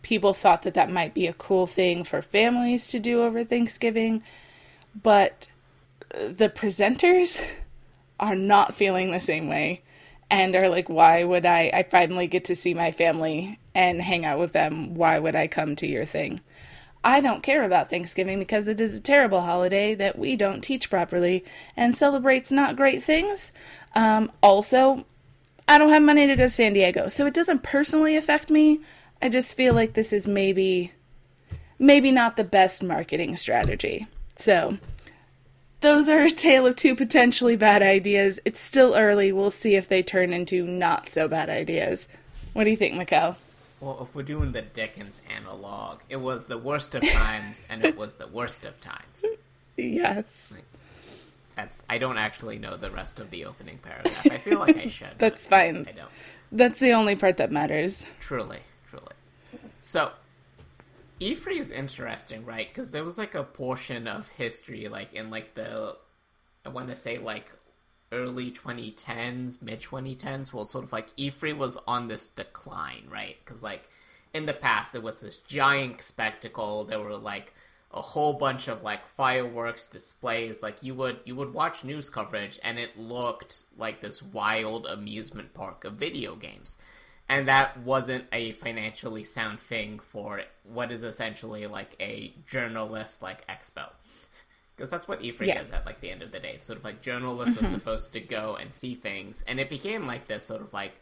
people 0.00 0.32
thought 0.32 0.62
that 0.62 0.72
that 0.72 0.90
might 0.90 1.12
be 1.12 1.26
a 1.26 1.34
cool 1.34 1.66
thing 1.66 2.02
for 2.02 2.22
families 2.22 2.86
to 2.86 2.98
do 2.98 3.24
over 3.24 3.44
Thanksgiving, 3.44 4.22
but 5.02 5.52
the 6.08 6.48
presenters 6.48 7.38
are 8.24 8.36
not 8.36 8.74
feeling 8.74 9.10
the 9.10 9.20
same 9.20 9.48
way 9.48 9.82
and 10.30 10.54
are 10.56 10.68
like, 10.68 10.88
why 10.88 11.22
would 11.22 11.46
I? 11.46 11.70
I 11.72 11.82
finally 11.84 12.26
get 12.26 12.46
to 12.46 12.54
see 12.54 12.74
my 12.74 12.90
family 12.90 13.58
and 13.74 14.00
hang 14.00 14.24
out 14.24 14.38
with 14.38 14.52
them. 14.52 14.94
Why 14.94 15.18
would 15.18 15.36
I 15.36 15.46
come 15.46 15.76
to 15.76 15.86
your 15.86 16.04
thing? 16.04 16.40
I 17.04 17.20
don't 17.20 17.42
care 17.42 17.64
about 17.64 17.90
Thanksgiving 17.90 18.38
because 18.38 18.66
it 18.66 18.80
is 18.80 18.96
a 18.96 19.00
terrible 19.00 19.42
holiday 19.42 19.94
that 19.94 20.18
we 20.18 20.36
don't 20.36 20.62
teach 20.62 20.88
properly 20.88 21.44
and 21.76 21.94
celebrates 21.94 22.50
not 22.50 22.76
great 22.76 23.02
things. 23.02 23.52
Um, 23.94 24.32
also, 24.42 25.04
I 25.68 25.76
don't 25.76 25.90
have 25.90 26.02
money 26.02 26.26
to 26.26 26.36
go 26.36 26.44
to 26.44 26.50
San 26.50 26.72
Diego, 26.72 27.08
so 27.08 27.26
it 27.26 27.34
doesn't 27.34 27.62
personally 27.62 28.16
affect 28.16 28.50
me. 28.50 28.80
I 29.20 29.28
just 29.28 29.54
feel 29.54 29.74
like 29.74 29.92
this 29.92 30.12
is 30.12 30.26
maybe 30.26 30.92
maybe 31.78 32.10
not 32.10 32.36
the 32.36 32.44
best 32.44 32.82
marketing 32.82 33.36
strategy. 33.36 34.06
So, 34.36 34.78
those 35.84 36.08
are 36.08 36.22
a 36.22 36.30
tale 36.30 36.66
of 36.66 36.76
two 36.76 36.96
potentially 36.96 37.56
bad 37.56 37.82
ideas. 37.82 38.40
It's 38.46 38.58
still 38.58 38.94
early. 38.94 39.32
We'll 39.32 39.50
see 39.50 39.76
if 39.76 39.88
they 39.88 40.02
turn 40.02 40.32
into 40.32 40.66
not 40.66 41.10
so 41.10 41.28
bad 41.28 41.50
ideas. 41.50 42.08
What 42.54 42.64
do 42.64 42.70
you 42.70 42.76
think, 42.76 42.94
Mikkel? 42.94 43.36
Well, 43.80 43.98
if 44.00 44.14
we're 44.14 44.22
doing 44.22 44.52
the 44.52 44.62
Dickens 44.62 45.20
analog, 45.36 46.00
it 46.08 46.16
was 46.16 46.46
the 46.46 46.56
worst 46.56 46.94
of 46.94 47.06
times 47.06 47.66
and 47.68 47.84
it 47.84 47.98
was 47.98 48.14
the 48.14 48.26
worst 48.26 48.64
of 48.64 48.80
times. 48.80 49.24
Yes. 49.76 50.54
That's 51.54 51.78
I 51.88 51.98
don't 51.98 52.16
actually 52.16 52.58
know 52.58 52.78
the 52.78 52.90
rest 52.90 53.20
of 53.20 53.30
the 53.30 53.44
opening 53.44 53.78
paragraph. 53.78 54.26
I 54.26 54.38
feel 54.38 54.60
like 54.60 54.78
I 54.78 54.86
should. 54.88 55.08
That's 55.18 55.46
fine. 55.46 55.86
I 55.86 55.92
don't. 55.92 56.10
That's 56.50 56.80
the 56.80 56.92
only 56.92 57.14
part 57.14 57.36
that 57.36 57.52
matters. 57.52 58.06
Truly, 58.20 58.60
truly. 58.88 59.12
So, 59.80 60.12
E3 61.20 61.58
is 61.58 61.70
interesting, 61.70 62.44
right? 62.44 62.68
Because 62.68 62.90
there 62.90 63.04
was 63.04 63.18
like 63.18 63.34
a 63.34 63.44
portion 63.44 64.08
of 64.08 64.28
history, 64.28 64.88
like 64.88 65.12
in 65.12 65.30
like 65.30 65.54
the, 65.54 65.96
I 66.64 66.68
want 66.70 66.88
to 66.88 66.96
say 66.96 67.18
like 67.18 67.50
early 68.10 68.50
2010s, 68.50 69.62
mid 69.62 69.80
2010s, 69.80 70.52
well, 70.52 70.66
sort 70.66 70.84
of 70.84 70.92
like 70.92 71.14
E3 71.16 71.56
was 71.56 71.78
on 71.86 72.08
this 72.08 72.28
decline, 72.28 73.04
right? 73.08 73.36
Because 73.44 73.62
like 73.62 73.88
in 74.32 74.46
the 74.46 74.54
past, 74.54 74.94
it 74.94 75.02
was 75.02 75.20
this 75.20 75.36
giant 75.36 76.02
spectacle. 76.02 76.84
There 76.84 77.00
were 77.00 77.16
like 77.16 77.54
a 77.92 78.02
whole 78.02 78.32
bunch 78.32 78.66
of 78.66 78.82
like 78.82 79.06
fireworks 79.06 79.86
displays. 79.86 80.62
Like 80.62 80.82
you 80.82 80.96
would 80.96 81.20
you 81.24 81.36
would 81.36 81.54
watch 81.54 81.84
news 81.84 82.10
coverage, 82.10 82.58
and 82.64 82.76
it 82.76 82.98
looked 82.98 83.66
like 83.78 84.00
this 84.00 84.20
wild 84.20 84.86
amusement 84.86 85.54
park 85.54 85.84
of 85.84 85.94
video 85.94 86.34
games 86.34 86.76
and 87.28 87.48
that 87.48 87.78
wasn't 87.78 88.24
a 88.32 88.52
financially 88.52 89.24
sound 89.24 89.60
thing 89.60 89.98
for 89.98 90.42
what 90.62 90.92
is 90.92 91.02
essentially 91.02 91.66
like 91.66 91.96
a 92.00 92.34
journalist 92.46 93.22
like 93.22 93.46
expo 93.46 93.88
because 94.76 94.90
that's 94.90 95.06
what 95.06 95.20
E3 95.20 95.46
Yeah. 95.46 95.62
is 95.62 95.70
at 95.72 95.86
like 95.86 96.00
the 96.00 96.10
end 96.10 96.22
of 96.22 96.32
the 96.32 96.40
day. 96.40 96.52
It's 96.54 96.66
sort 96.66 96.78
of 96.78 96.84
like 96.84 97.00
journalists 97.00 97.56
are 97.56 97.60
mm-hmm. 97.60 97.74
supposed 97.74 98.12
to 98.14 98.20
go 98.20 98.56
and 98.56 98.72
see 98.72 98.94
things, 98.94 99.44
and 99.46 99.60
it 99.60 99.70
became 99.70 100.06
like 100.06 100.26
this 100.26 100.44
sort 100.44 100.62
of 100.62 100.72
like 100.72 100.94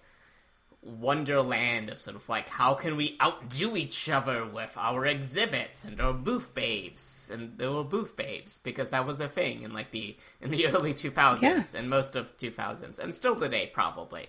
wonderland 0.83 1.89
of 1.89 1.97
sort 1.97 2.17
of 2.17 2.29
like 2.29 2.49
how 2.49 2.75
can 2.75 2.97
we 2.97 3.17
outdo 3.23 3.77
each 3.77 4.09
other 4.09 4.45
with 4.45 4.73
our 4.77 5.07
exhibits 5.07 5.85
and 5.85 6.01
our 6.01 6.13
booth 6.13 6.53
babes 6.55 7.31
and 7.33 7.57
there 7.57 7.71
were 7.71 7.85
booth 7.85 8.17
babes 8.17 8.59
because 8.59 8.91
that 8.91 9.07
was 9.07 9.21
a 9.21 9.29
thing 9.29 9.63
in 9.63 9.73
like 9.73 9.93
the 9.93 10.17
in 10.41 10.51
the 10.51 10.67
early 10.75 10.93
2000s 10.93 11.41
Yeah. 11.41 11.63
and 11.79 11.89
most 11.89 12.17
of 12.17 12.37
2000s 12.37 12.99
and 12.99 13.15
still 13.15 13.37
today 13.37 13.71
probably 13.73 14.27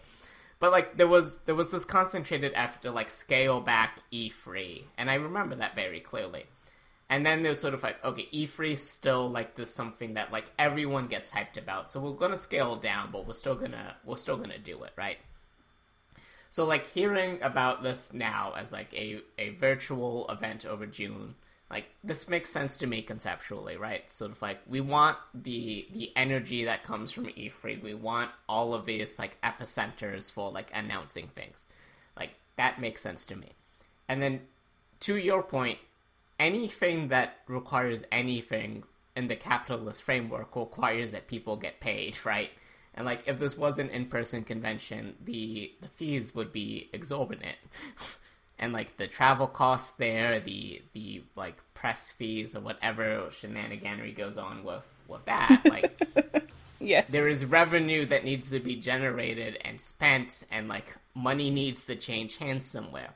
but 0.63 0.71
like 0.71 0.95
there 0.95 1.09
was 1.09 1.39
there 1.39 1.55
was 1.55 1.71
this 1.71 1.83
concentrated 1.83 2.53
effort 2.55 2.81
to 2.83 2.89
like 2.89 3.09
scale 3.09 3.59
back 3.59 3.99
E3 4.13 4.83
and 4.97 5.11
I 5.11 5.15
remember 5.15 5.55
that 5.55 5.75
very 5.75 5.99
clearly 5.99 6.45
and 7.09 7.25
then 7.25 7.43
there's 7.43 7.59
sort 7.59 7.73
of 7.73 7.83
like, 7.83 8.03
okay, 8.05 8.29
E3 8.33 8.77
still 8.77 9.29
like 9.29 9.55
this 9.55 9.75
something 9.75 10.13
that 10.13 10.31
like 10.31 10.45
everyone 10.57 11.07
gets 11.07 11.31
hyped 11.31 11.57
about. 11.57 11.91
So 11.91 11.99
we're 11.99 12.13
gonna 12.13 12.37
scale 12.37 12.77
down, 12.77 13.09
but 13.11 13.27
we're 13.27 13.33
still 13.33 13.55
gonna 13.55 13.97
we're 14.05 14.15
still 14.15 14.37
gonna 14.37 14.57
do 14.57 14.83
it, 14.83 14.93
right? 14.95 15.17
So 16.49 16.63
like 16.63 16.89
hearing 16.89 17.41
about 17.41 17.83
this 17.83 18.13
now 18.13 18.53
as 18.57 18.71
like 18.71 18.93
a, 18.93 19.19
a 19.37 19.49
virtual 19.49 20.29
event 20.29 20.65
over 20.65 20.85
June, 20.85 21.35
like 21.69 21.85
this 22.03 22.29
makes 22.29 22.51
sense 22.51 22.77
to 22.79 22.87
me 22.87 23.01
conceptually, 23.01 23.77
right? 23.77 24.09
Sort 24.11 24.31
of 24.31 24.41
like 24.41 24.59
we 24.67 24.81
want 24.81 25.17
the 25.33 25.87
the 25.91 26.11
energy 26.15 26.65
that 26.65 26.83
comes 26.83 27.11
from 27.11 27.25
E3. 27.25 27.81
We 27.81 27.93
want 27.93 28.31
all 28.47 28.73
of 28.73 28.85
these 28.85 29.17
like 29.17 29.41
epicenters 29.41 30.31
for 30.31 30.51
like 30.51 30.69
announcing 30.73 31.29
things. 31.33 31.65
Like 32.17 32.31
that 32.57 32.79
makes 32.79 33.01
sense 33.01 33.25
to 33.27 33.35
me. 33.35 33.53
And 34.07 34.21
then 34.21 34.41
to 35.01 35.15
your 35.15 35.41
point, 35.41 35.79
anything 36.39 37.07
that 37.07 37.37
requires 37.47 38.03
anything 38.11 38.83
in 39.15 39.27
the 39.27 39.35
capitalist 39.35 40.03
framework 40.03 40.55
requires 40.55 41.11
that 41.11 41.27
people 41.27 41.55
get 41.55 41.79
paid, 41.79 42.17
right? 42.25 42.51
And 42.93 43.05
like 43.05 43.23
if 43.25 43.39
this 43.39 43.57
was 43.57 43.79
an 43.79 43.89
in-person 43.89 44.43
convention, 44.43 45.15
the 45.23 45.73
the 45.81 45.87
fees 45.87 46.35
would 46.35 46.51
be 46.51 46.89
exorbitant. 46.93 47.57
and 48.63 48.71
like 48.71 48.95
the 48.95 49.07
travel 49.07 49.45
costs 49.45 49.91
there, 49.95 50.39
the 50.39 50.81
the 50.93 51.21
like 51.35 51.57
press 51.73 52.11
fees 52.11 52.55
or 52.55 52.61
whatever 52.61 53.29
shenaniganery 53.41 54.15
goes 54.15 54.37
on 54.37 54.63
with 54.63 54.85
with 55.09 55.25
that, 55.25 55.61
like 55.65 56.01
Yes. 56.79 57.05
there 57.09 57.27
is 57.27 57.43
revenue 57.43 58.05
that 58.05 58.23
needs 58.23 58.51
to 58.51 58.61
be 58.61 58.77
generated 58.77 59.57
and 59.65 59.81
spent 59.81 60.43
and 60.49 60.69
like 60.69 60.95
money 61.13 61.49
needs 61.49 61.85
to 61.87 61.95
change 61.97 62.37
hands 62.37 62.65
somewhere 62.65 63.09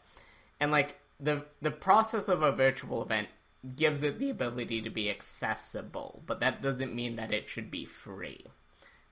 and 0.59 0.69
like 0.69 0.97
the 1.17 1.45
the 1.61 1.71
process 1.71 2.27
of 2.27 2.41
a 2.43 2.51
virtual 2.51 3.01
event 3.01 3.29
gives 3.75 4.03
it 4.03 4.19
the 4.19 4.29
ability 4.29 4.81
to 4.81 4.89
be 4.89 5.09
accessible 5.09 6.23
but 6.25 6.41
that 6.41 6.61
doesn't 6.61 6.93
mean 6.93 7.15
that 7.15 7.33
it 7.33 7.47
should 7.49 7.71
be 7.71 7.85
free 7.85 8.45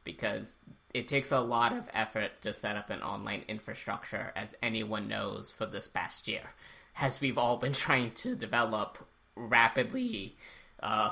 because 0.05 0.55
it 0.93 1.09
takes 1.09 1.31
a 1.31 1.41
lot 1.41 1.73
of 1.73 1.89
effort 1.93 2.41
to 2.41 2.53
set 2.53 2.77
up 2.77 2.89
an 2.89 3.01
online 3.01 3.43
infrastructure 3.49 4.31
as 4.35 4.55
anyone 4.63 5.09
knows 5.09 5.51
for 5.51 5.65
this 5.65 5.89
past 5.89 6.27
year 6.27 6.53
as 7.01 7.19
we've 7.19 7.37
all 7.37 7.57
been 7.57 7.73
trying 7.85 8.11
to 8.11 8.35
develop 8.35 9.05
rapidly 9.35 10.37
uh, 10.81 11.09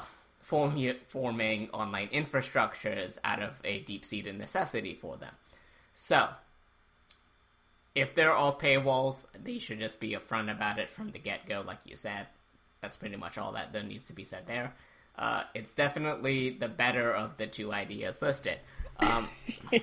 formu- 0.49 0.95
forming 1.09 1.69
online 1.71 2.07
infrastructures 2.07 3.17
out 3.25 3.41
of 3.41 3.59
a 3.65 3.79
deep-seated 3.79 4.37
necessity 4.37 4.93
for 4.93 5.17
them 5.17 5.33
so 5.93 6.29
if 7.95 8.15
they're 8.15 8.33
all 8.33 8.57
paywalls, 8.57 9.25
they 9.41 9.59
should 9.59 9.79
just 9.79 9.99
be 9.99 10.11
upfront 10.11 10.51
about 10.51 10.79
it 10.79 10.89
from 10.89 11.11
the 11.11 11.19
get 11.19 11.47
go, 11.47 11.63
like 11.65 11.79
you 11.85 11.95
said. 11.95 12.27
That's 12.81 12.97
pretty 12.97 13.15
much 13.15 13.37
all 13.37 13.51
that 13.53 13.71
there 13.71 13.83
needs 13.83 14.07
to 14.07 14.13
be 14.13 14.23
said 14.23 14.47
there. 14.47 14.73
Uh, 15.17 15.43
it's 15.53 15.73
definitely 15.73 16.49
the 16.49 16.67
better 16.67 17.13
of 17.13 17.37
the 17.37 17.45
two 17.45 17.71
ideas 17.71 18.21
listed. 18.21 18.57
Um, 18.99 19.27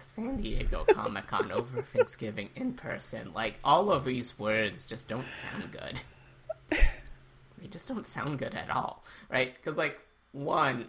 San 0.00 0.40
Diego 0.40 0.84
Comic 0.92 1.26
Con 1.26 1.52
over 1.52 1.82
Thanksgiving 1.82 2.48
in 2.56 2.72
person. 2.74 3.32
Like, 3.34 3.56
all 3.62 3.90
of 3.92 4.04
these 4.04 4.38
words 4.38 4.86
just 4.86 5.08
don't 5.08 5.26
sound 5.26 5.72
good. 5.72 6.00
they 6.70 7.68
just 7.68 7.88
don't 7.88 8.06
sound 8.06 8.38
good 8.38 8.54
at 8.54 8.70
all, 8.70 9.04
right? 9.30 9.54
Because, 9.54 9.76
like, 9.76 10.00
one, 10.32 10.88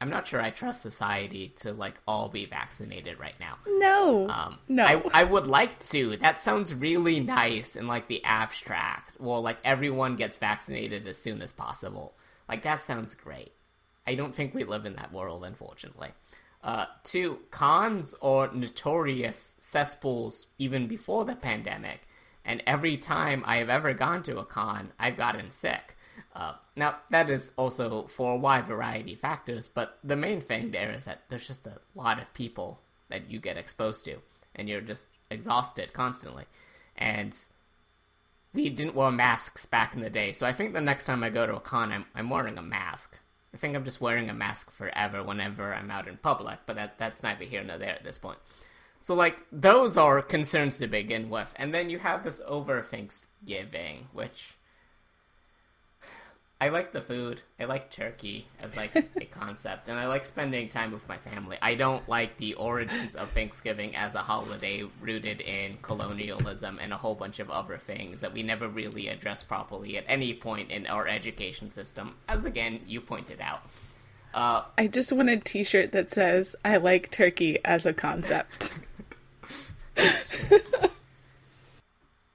I'm 0.00 0.10
not 0.10 0.28
sure 0.28 0.40
I 0.40 0.50
trust 0.50 0.80
society 0.82 1.54
to 1.60 1.72
like 1.72 1.94
all 2.06 2.28
be 2.28 2.44
vaccinated 2.46 3.18
right 3.18 3.34
now. 3.40 3.56
no. 3.66 4.28
Um, 4.28 4.58
no. 4.68 4.84
I, 4.84 5.02
I 5.12 5.24
would 5.24 5.46
like 5.46 5.78
to. 5.90 6.16
That 6.18 6.38
sounds 6.38 6.72
really 6.72 7.18
nice 7.20 7.74
in 7.74 7.88
like 7.88 8.06
the 8.06 8.22
abstract. 8.24 9.20
Well, 9.20 9.42
like 9.42 9.58
everyone 9.64 10.14
gets 10.16 10.38
vaccinated 10.38 11.08
as 11.08 11.18
soon 11.18 11.42
as 11.42 11.52
possible. 11.52 12.14
Like 12.48 12.62
that 12.62 12.82
sounds 12.82 13.14
great. 13.14 13.52
I 14.06 14.14
don't 14.14 14.34
think 14.34 14.54
we 14.54 14.64
live 14.64 14.86
in 14.86 14.96
that 14.96 15.12
world, 15.12 15.44
unfortunately. 15.44 16.10
Uh, 16.64 16.86
two, 17.04 17.38
cons 17.50 18.14
are 18.20 18.52
notorious 18.52 19.54
cesspools 19.58 20.46
even 20.58 20.88
before 20.88 21.24
the 21.24 21.36
pandemic, 21.36 22.00
and 22.44 22.62
every 22.66 22.96
time 22.96 23.44
I 23.46 23.56
have 23.58 23.68
ever 23.68 23.92
gone 23.92 24.22
to 24.24 24.38
a 24.38 24.44
con, 24.44 24.92
I've 24.98 25.16
gotten 25.16 25.50
sick. 25.50 25.96
Uh, 26.34 26.54
now, 26.74 26.96
that 27.10 27.30
is 27.30 27.52
also 27.56 28.06
for 28.08 28.32
a 28.32 28.38
wide 28.38 28.66
variety 28.66 29.12
of 29.12 29.20
factors, 29.20 29.68
but 29.68 29.98
the 30.02 30.16
main 30.16 30.40
thing 30.40 30.70
there 30.70 30.92
is 30.92 31.04
that 31.04 31.22
there's 31.28 31.46
just 31.46 31.66
a 31.66 31.78
lot 31.94 32.20
of 32.20 32.34
people 32.34 32.80
that 33.08 33.30
you 33.30 33.38
get 33.38 33.56
exposed 33.56 34.04
to, 34.06 34.16
and 34.54 34.68
you're 34.68 34.80
just 34.80 35.06
exhausted 35.30 35.92
constantly. 35.92 36.44
And 36.96 37.36
we 38.52 38.68
didn't 38.70 38.94
wear 38.94 39.10
masks 39.10 39.66
back 39.66 39.94
in 39.94 40.00
the 40.00 40.10
day, 40.10 40.32
so 40.32 40.46
I 40.46 40.52
think 40.52 40.72
the 40.72 40.80
next 40.80 41.04
time 41.04 41.22
I 41.22 41.30
go 41.30 41.46
to 41.46 41.56
a 41.56 41.60
con, 41.60 41.92
I'm, 41.92 42.04
I'm 42.14 42.30
wearing 42.30 42.58
a 42.58 42.62
mask. 42.62 43.16
I 43.54 43.56
think 43.56 43.74
I'm 43.74 43.84
just 43.84 44.00
wearing 44.00 44.28
a 44.28 44.34
mask 44.34 44.70
forever 44.70 45.22
whenever 45.22 45.72
I'm 45.72 45.90
out 45.90 46.08
in 46.08 46.16
public, 46.18 46.60
but 46.66 46.76
that, 46.76 46.98
that's 46.98 47.22
neither 47.22 47.44
here 47.44 47.64
nor 47.64 47.78
there 47.78 47.94
at 47.94 48.04
this 48.04 48.18
point. 48.18 48.38
So, 49.00 49.14
like, 49.14 49.44
those 49.52 49.96
are 49.96 50.20
concerns 50.20 50.78
to 50.78 50.86
begin 50.86 51.30
with. 51.30 51.52
And 51.56 51.72
then 51.72 51.88
you 51.88 51.98
have 52.00 52.24
this 52.24 52.40
over 52.46 52.82
Thanksgiving, 52.82 54.08
which 54.12 54.57
I 56.60 56.70
like 56.70 56.92
the 56.92 57.00
food. 57.00 57.42
I 57.60 57.66
like 57.66 57.92
turkey 57.92 58.46
as 58.64 58.74
like 58.76 58.96
a 58.96 59.24
concept, 59.30 59.88
and 59.88 59.96
I 59.96 60.08
like 60.08 60.24
spending 60.24 60.68
time 60.68 60.90
with 60.90 61.08
my 61.08 61.16
family. 61.16 61.56
I 61.62 61.76
don't 61.76 62.08
like 62.08 62.36
the 62.36 62.54
origins 62.54 63.14
of 63.14 63.30
Thanksgiving 63.30 63.94
as 63.94 64.16
a 64.16 64.22
holiday 64.22 64.82
rooted 65.00 65.40
in 65.40 65.78
colonialism 65.82 66.80
and 66.82 66.92
a 66.92 66.96
whole 66.96 67.14
bunch 67.14 67.38
of 67.38 67.48
other 67.48 67.78
things 67.78 68.22
that 68.22 68.32
we 68.32 68.42
never 68.42 68.66
really 68.66 69.06
address 69.06 69.44
properly 69.44 69.96
at 69.96 70.04
any 70.08 70.34
point 70.34 70.72
in 70.72 70.88
our 70.88 71.06
education 71.06 71.70
system, 71.70 72.16
as 72.28 72.44
again 72.44 72.80
you 72.88 73.00
pointed 73.00 73.40
out. 73.40 73.62
Uh, 74.34 74.62
I 74.76 74.88
just 74.88 75.12
want 75.12 75.28
a 75.28 75.36
T-shirt 75.36 75.92
that 75.92 76.10
says 76.10 76.56
"I 76.64 76.78
like 76.78 77.12
turkey 77.12 77.58
as 77.64 77.86
a 77.86 77.92
concept." 77.92 78.74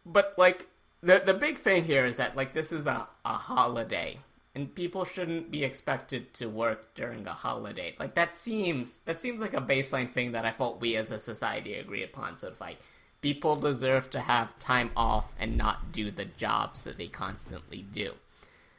but 0.06 0.34
like 0.38 0.68
the 1.03 1.22
the 1.25 1.33
big 1.33 1.57
thing 1.57 1.83
here 1.83 2.05
is 2.05 2.17
that 2.17 2.36
like 2.36 2.53
this 2.53 2.72
is 2.72 2.88
a, 2.88 3.07
a 3.25 3.33
holiday 3.38 4.19
and 4.55 4.74
people 4.74 5.03
shouldn't 5.03 5.51
be 5.51 5.63
expected 5.63 6.33
to 6.36 6.45
work 6.45 6.93
during 6.95 7.27
a 7.27 7.33
holiday. 7.33 7.95
Like 8.00 8.15
that 8.15 8.36
seems 8.36 9.00
that 9.00 9.19
seems 9.19 9.41
like 9.41 9.53
a 9.53 9.62
baseline 9.62 10.10
thing 10.10 10.31
that 10.31 10.45
i 10.45 10.51
thought 10.51 10.81
we 10.81 10.95
as 10.95 11.12
a 11.12 11.19
society 11.19 11.75
agree 11.75 12.03
upon 12.03 12.38
so 12.38 12.48
if 12.48 12.62
like 12.62 12.77
people 13.22 13.55
deserve 13.55 14.10
to 14.12 14.19
have 14.19 14.57
time 14.60 14.91
off 14.95 15.33
and 15.39 15.57
not 15.57 15.91
do 15.91 16.12
the 16.12 16.25
jobs 16.25 16.83
that 16.83 16.98
they 16.98 17.07
constantly 17.07 17.81
do. 17.81 18.13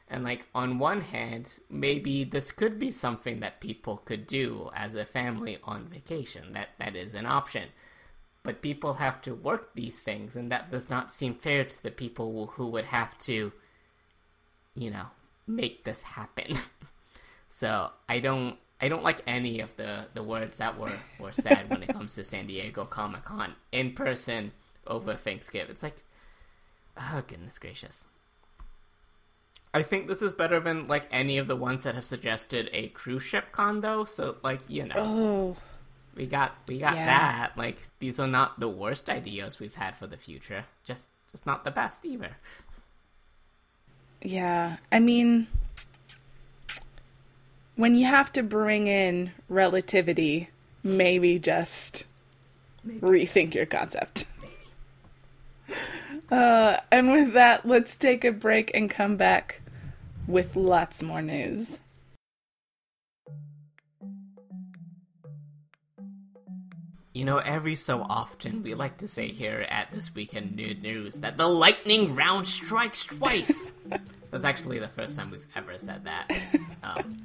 And 0.07 0.23
like 0.23 0.45
on 0.53 0.79
one 0.79 1.01
hand 1.01 1.59
maybe 1.69 2.23
this 2.23 2.51
could 2.51 2.79
be 2.79 2.91
something 2.91 3.39
that 3.39 3.59
people 3.59 3.97
could 3.97 4.27
do 4.27 4.69
as 4.75 4.95
a 4.95 5.05
family 5.05 5.59
on 5.63 5.85
vacation. 5.85 6.53
That 6.53 6.69
that 6.79 6.95
is 6.95 7.13
an 7.13 7.27
option 7.27 7.69
but 8.45 8.61
people 8.61 8.93
have 8.93 9.21
to 9.23 9.33
work 9.33 9.73
these 9.73 9.99
things, 9.99 10.35
and 10.35 10.51
that 10.51 10.71
does 10.71 10.89
not 10.89 11.11
seem 11.11 11.33
fair 11.33 11.65
to 11.65 11.83
the 11.83 11.91
people 11.91 12.51
who 12.55 12.67
would 12.67 12.85
have 12.85 13.17
to, 13.19 13.51
you 14.75 14.91
know, 14.91 15.07
make 15.47 15.83
this 15.83 16.03
happen. 16.03 16.59
so 17.49 17.89
I 18.07 18.19
don't, 18.19 18.57
I 18.79 18.87
don't 18.87 19.03
like 19.03 19.21
any 19.25 19.59
of 19.59 19.75
the 19.75 20.05
the 20.13 20.23
words 20.23 20.57
that 20.59 20.79
were 20.79 20.97
were 21.19 21.31
said 21.31 21.69
when 21.69 21.83
it 21.83 21.89
comes 21.89 22.13
to 22.15 22.23
San 22.23 22.47
Diego 22.47 22.85
Comic 22.85 23.25
Con 23.25 23.55
in 23.71 23.93
person 23.93 24.51
over 24.85 25.15
Thanksgiving. 25.15 25.71
It's 25.71 25.83
like, 25.83 26.03
oh 26.95 27.23
goodness 27.27 27.57
gracious. 27.57 28.05
I 29.73 29.83
think 29.83 30.07
this 30.07 30.21
is 30.21 30.33
better 30.33 30.61
than 30.61 30.87
like 30.87 31.05
any 31.11 31.37
of 31.37 31.47
the 31.47 31.55
ones 31.57 31.83
that 31.83 31.95
have 31.95 32.05
suggested 32.05 32.69
a 32.71 32.87
cruise 32.89 33.23
ship 33.23 33.51
con 33.51 33.81
though. 33.81 34.05
So 34.05 34.37
like 34.43 34.61
you 34.69 34.85
know. 34.85 34.95
oh, 34.95 35.57
We 36.15 36.25
got 36.25 36.55
we 36.67 36.79
got 36.79 36.95
Yeah. 36.95 37.05
that. 37.05 37.57
Like 37.57 37.77
these 37.99 38.19
are 38.19 38.27
not 38.27 38.59
the 38.59 38.69
worst 38.69 39.09
ideas 39.09 39.59
we've 39.59 39.75
had 39.75 39.95
for 39.95 40.07
the 40.07 40.17
future. 40.17 40.65
Just 40.83 41.09
just 41.31 41.45
not 41.45 41.63
the 41.63 41.71
best 41.71 42.05
either. 42.05 42.37
yeah. 44.21 44.77
I 44.91 44.99
mean, 44.99 45.47
when 47.75 47.95
you 47.95 48.05
have 48.05 48.31
to 48.33 48.43
bring 48.43 48.87
in 48.87 49.31
relativity, 49.49 50.49
maybe 50.83 51.37
just 51.39 52.05
rethink 52.87 53.53
your 53.53 53.65
concept. 53.65 54.25
Uh, 56.31 56.77
and 56.91 57.11
with 57.11 57.33
that, 57.33 57.67
let's 57.67 57.95
take 57.95 58.23
a 58.25 58.31
break 58.31 58.71
and 58.73 58.89
come 58.89 59.15
back 59.15 59.61
with 60.27 60.55
lots 60.55 61.03
more 61.03 61.21
news. 61.21 61.79
You 67.15 67.23
know, 67.23 67.37
every 67.37 67.77
so 67.77 68.01
often 68.01 68.61
we 68.61 68.73
like 68.73 68.97
to 68.97 69.07
say 69.07 69.29
here 69.29 69.65
at 69.69 69.89
This 69.93 70.13
Week 70.13 70.33
in 70.33 70.49
Nerd 70.49 70.81
News 70.81 71.15
that 71.19 71.37
the 71.37 71.47
lightning 71.47 72.13
round 72.13 72.45
strikes 72.45 73.05
twice. 73.05 73.71
That's 74.31 74.43
actually 74.43 74.79
the 74.79 74.89
first 74.89 75.15
time 75.15 75.31
we've 75.31 75.47
ever 75.55 75.79
said 75.79 76.03
that. 76.03 76.29
Um, 76.83 77.15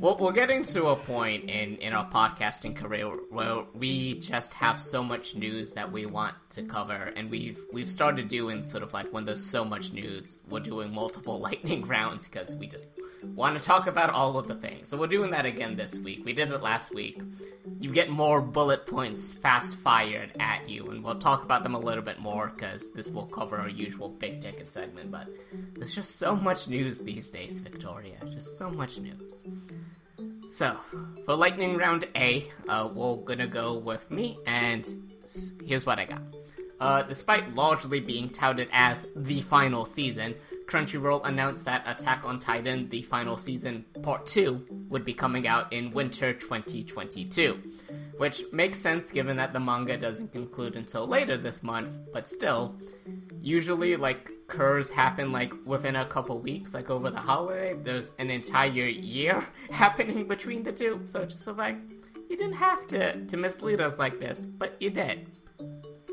well, 0.00 0.16
we're 0.18 0.32
getting 0.32 0.64
to 0.64 0.86
a 0.86 0.96
point 0.96 1.48
in, 1.48 1.76
in 1.76 1.92
our 1.92 2.10
podcasting 2.10 2.74
career 2.74 3.06
where 3.30 3.62
we 3.72 4.18
just 4.18 4.52
have 4.54 4.80
so 4.80 5.04
much 5.04 5.36
news 5.36 5.74
that 5.74 5.92
we 5.92 6.06
want 6.06 6.34
to 6.50 6.64
cover, 6.64 7.12
and 7.14 7.30
we've 7.30 7.60
we've 7.72 7.88
started 7.90 8.26
doing 8.26 8.64
sort 8.64 8.82
of 8.82 8.92
like 8.92 9.12
when 9.12 9.24
there's 9.24 9.46
so 9.46 9.64
much 9.64 9.92
news, 9.92 10.38
we're 10.50 10.58
doing 10.58 10.92
multiple 10.92 11.38
lightning 11.48 11.84
rounds 11.86 12.28
because 12.28 12.56
we 12.56 12.66
just 12.66 12.90
want 13.22 13.58
to 13.58 13.64
talk 13.64 13.86
about 13.86 14.10
all 14.10 14.36
of 14.36 14.48
the 14.48 14.54
things. 14.54 14.88
So 14.88 14.96
we're 14.96 15.06
doing 15.06 15.30
that 15.30 15.46
again 15.46 15.76
this 15.76 15.98
week. 15.98 16.24
We 16.24 16.32
did 16.32 16.50
it 16.50 16.62
last 16.62 16.94
week. 16.94 17.20
You 17.80 17.92
get 17.92 18.10
more 18.10 18.40
bullet 18.40 18.86
points 18.86 19.32
fast 19.32 19.76
fired 19.76 20.32
at 20.40 20.68
you, 20.68 20.90
and 20.90 21.02
we'll 21.02 21.18
talk 21.18 21.42
about 21.42 21.62
them 21.62 21.74
a 21.74 21.78
little 21.78 22.02
bit 22.02 22.18
more 22.18 22.52
because 22.54 22.90
this 22.92 23.08
will 23.08 23.26
cover 23.26 23.58
our 23.58 23.68
usual 23.68 24.08
big 24.08 24.40
ticket 24.40 24.70
segment. 24.70 25.10
But 25.10 25.28
there's 25.74 25.94
just 25.94 26.16
so 26.16 26.34
much 26.34 26.68
news 26.68 26.98
these 26.98 27.30
days, 27.30 27.60
Victoria. 27.60 28.18
Just 28.30 28.58
so 28.58 28.70
much 28.70 28.98
news. 28.98 29.32
So, 30.48 30.76
for 31.24 31.34
Lightning 31.34 31.76
Round 31.76 32.06
A, 32.14 32.50
uh, 32.68 32.88
we're 32.92 33.16
gonna 33.16 33.46
go 33.46 33.78
with 33.78 34.10
me, 34.10 34.36
and 34.46 34.86
here's 35.64 35.86
what 35.86 35.98
I 35.98 36.04
got. 36.04 36.22
Uh, 36.78 37.02
despite 37.02 37.54
largely 37.54 38.00
being 38.00 38.28
touted 38.28 38.68
as 38.72 39.06
the 39.14 39.40
final 39.42 39.86
season, 39.86 40.34
Crunchyroll 40.72 41.20
announced 41.24 41.66
that 41.66 41.82
Attack 41.86 42.24
on 42.24 42.40
Titan, 42.40 42.88
the 42.88 43.02
final 43.02 43.36
season 43.36 43.84
part 44.00 44.24
2, 44.24 44.86
would 44.88 45.04
be 45.04 45.12
coming 45.12 45.46
out 45.46 45.70
in 45.70 45.90
winter 45.90 46.32
2022. 46.32 47.60
Which 48.16 48.44
makes 48.52 48.78
sense 48.78 49.10
given 49.10 49.36
that 49.36 49.52
the 49.52 49.60
manga 49.60 49.98
doesn't 49.98 50.32
conclude 50.32 50.74
until 50.74 51.06
later 51.06 51.36
this 51.36 51.62
month, 51.62 51.90
but 52.14 52.26
still, 52.26 52.74
usually 53.42 53.96
like 53.96 54.30
cours 54.46 54.88
happen 54.88 55.30
like 55.30 55.52
within 55.66 55.96
a 55.96 56.06
couple 56.06 56.38
weeks 56.38 56.74
like 56.74 56.90
over 56.90 57.10
the 57.10 57.18
holiday 57.18 57.74
there's 57.82 58.12
an 58.18 58.30
entire 58.30 58.86
year 58.86 59.44
happening 59.70 60.28
between 60.28 60.62
the 60.62 60.70
two 60.70 61.00
so 61.06 61.24
just 61.24 61.46
of 61.46 61.56
like 61.56 61.76
you 62.28 62.36
didn't 62.36 62.52
have 62.52 62.86
to 62.86 63.24
to 63.24 63.36
mislead 63.36 63.80
us 63.80 63.98
like 63.98 64.20
this 64.20 64.46
but 64.46 64.76
you 64.78 64.90
did 64.90 65.26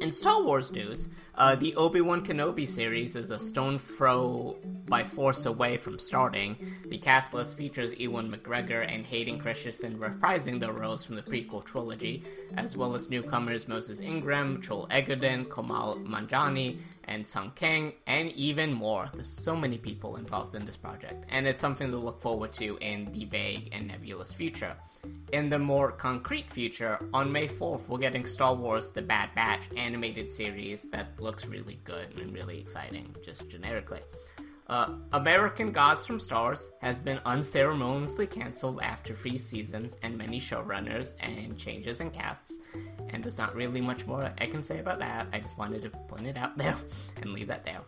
in 0.10 0.13
Star 0.13 0.41
Wars 0.41 0.72
news, 0.72 1.08
uh, 1.36 1.54
the 1.54 1.76
Obi 1.76 2.02
Wan 2.02 2.26
Kenobi 2.26 2.67
series 2.67 3.15
is 3.15 3.30
a 3.30 3.39
stone 3.39 3.78
throw 3.78 4.58
by 4.89 5.04
force 5.04 5.45
away 5.45 5.78
from 5.78 5.99
starting. 5.99 6.58
The 6.88 6.97
cast 6.97 7.34
list 7.34 7.56
features 7.56 7.97
Ewan 7.97 8.32
McGregor 8.32 8.86
and 8.88 9.06
Hayden 9.06 9.39
Christensen 9.39 9.99
reprising 9.99 10.60
their 10.60 10.73
roles 10.73 11.06
from 11.06 11.15
the 11.15 11.21
prequel 11.21 11.63
trilogy, 11.63 12.23
as 12.58 12.75
well 12.75 12.95
as 12.95 13.10
newcomers 13.10 13.67
Moses 13.67 14.02
Ingram, 14.02 14.62
Joel 14.62 14.88
Edgerton, 14.89 15.45
Kumail 15.45 16.06
Nanjiani, 16.06 16.80
and 17.06 17.25
Sung 17.25 17.52
Kang, 17.56 17.93
and 18.06 18.32
even 18.34 18.71
more. 18.71 19.10
There's 19.13 19.28
so 19.28 19.56
many 19.56 19.78
people 19.78 20.15
involved 20.17 20.56
in 20.56 20.65
this 20.65 20.78
project, 20.78 21.25
and 21.30 21.47
it's 21.47 21.62
something 21.62 21.89
to 21.89 21.97
look 21.97 22.21
forward 22.21 22.52
to 22.54 22.78
in 22.82 23.12
the 23.12 23.25
vague 23.25 23.69
and 23.71 23.88
nebulous 23.88 24.32
future. 24.32 24.75
In 25.32 25.49
the 25.49 25.60
more 25.60 25.91
concrete 25.91 26.49
future, 26.52 26.99
on 27.13 27.32
May 27.32 27.47
4th, 27.47 27.88
we're 27.88 27.99
getting 27.99 28.25
Star 28.25 28.54
Wars 28.54 28.91
The 28.91 29.02
Bad 29.02 29.30
Batch 29.34 29.63
animated 29.75 30.30
series 30.30 30.89
that 30.89 31.19
looks 31.19 31.45
really 31.45 31.80
good 31.84 32.19
and 32.19 32.34
really 32.34 32.60
exciting, 32.60 33.15
just 33.23 33.47
generically. 33.47 34.02
Uh, 34.70 34.92
American 35.14 35.72
Gods 35.72 36.06
from 36.06 36.20
Starz 36.20 36.70
has 36.80 37.00
been 37.00 37.20
unceremoniously 37.26 38.28
cancelled 38.28 38.80
after 38.84 39.16
three 39.16 39.40
seasons 39.40 39.96
and 40.04 40.16
many 40.16 40.40
showrunners 40.40 41.14
and 41.20 41.58
changes 41.58 42.00
in 42.02 42.12
casts, 42.12 42.60
and 43.10 43.24
there's 43.24 43.40
not 43.40 43.56
really 43.56 43.82
much 43.82 44.06
more 44.06 44.32
I 44.38 44.46
can 44.46 44.62
say 44.62 44.78
about 44.78 45.00
that. 45.00 45.26
I 45.34 45.40
just 45.40 45.58
wanted 45.58 45.82
to 45.82 45.90
point 45.90 46.28
it 46.28 46.38
out 46.38 46.56
there 46.56 46.76
and 47.18 47.34
leave 47.34 47.48
that 47.48 47.66
there. 47.66 47.82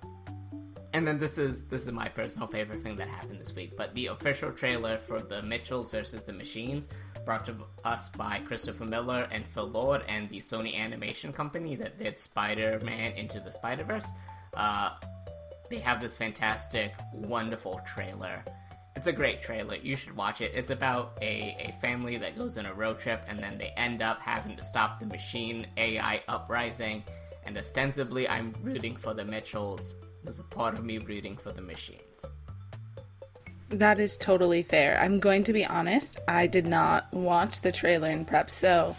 And 0.94 1.08
then 1.08 1.20
this 1.20 1.38
is 1.38 1.66
this 1.66 1.86
is 1.86 1.92
my 1.92 2.10
personal 2.10 2.48
favorite 2.48 2.82
thing 2.82 2.96
that 2.98 3.08
happened 3.08 3.40
this 3.40 3.56
week. 3.56 3.78
But 3.78 3.94
the 3.94 4.08
official 4.08 4.52
trailer 4.52 4.98
for 4.98 5.22
the 5.22 5.44
Mitchells 5.44 5.92
versus 5.92 6.24
the 6.24 6.34
Machines, 6.34 6.88
brought 7.26 7.46
to 7.46 7.56
us 7.86 8.10
by 8.10 8.40
Christopher 8.40 8.86
Miller 8.86 9.28
and 9.32 9.46
Phil 9.46 9.70
Lord 9.70 10.02
and 10.08 10.28
the 10.30 10.40
Sony 10.40 10.76
Animation 10.76 11.32
Company 11.32 11.76
that 11.76 12.00
did 12.00 12.18
Spider-Man 12.18 13.14
into 13.14 13.40
the 13.40 13.52
Spider-Verse. 13.52 14.08
Uh, 14.56 14.90
they 15.72 15.80
have 15.80 16.02
this 16.02 16.18
fantastic, 16.18 16.94
wonderful 17.14 17.82
trailer. 17.88 18.44
It's 18.98 19.08
a 19.08 19.14
great 19.14 19.42
trailer. 19.42 19.78
You 19.78 19.96
should 19.96 20.16
watch 20.16 20.42
it. 20.42 20.52
It's 20.54 20.70
about 20.70 21.18
a, 21.22 21.56
a 21.58 21.78
family 21.82 22.18
that 22.18 22.38
goes 22.38 22.58
on 22.58 22.66
a 22.66 22.74
road 22.74 23.00
trip 23.00 23.24
and 23.30 23.40
then 23.40 23.58
they 23.58 23.74
end 23.78 24.02
up 24.02 24.20
having 24.20 24.58
to 24.58 24.64
stop 24.64 25.00
the 25.00 25.06
machine 25.06 25.66
AI 25.78 26.22
uprising. 26.28 27.04
And 27.46 27.58
ostensibly 27.58 28.28
I'm 28.28 28.54
rooting 28.62 28.98
for 28.98 29.14
the 29.14 29.24
Mitchells. 29.24 29.96
There's 30.26 30.40
a 30.40 30.44
part 30.44 30.78
of 30.78 30.84
me 30.84 30.98
rooting 30.98 31.38
for 31.38 31.54
the 31.54 31.62
machines. 31.62 32.26
That 33.70 33.98
is 33.98 34.18
totally 34.18 34.64
fair. 34.64 35.00
I'm 35.00 35.20
going 35.20 35.46
to 35.46 35.54
be 35.54 35.66
honest, 35.66 36.20
I 36.28 36.48
did 36.48 36.68
not 36.68 37.12
watch 37.14 37.62
the 37.62 37.72
trailer 37.72 38.10
in 38.10 38.26
prep, 38.26 38.50
so 38.50 38.98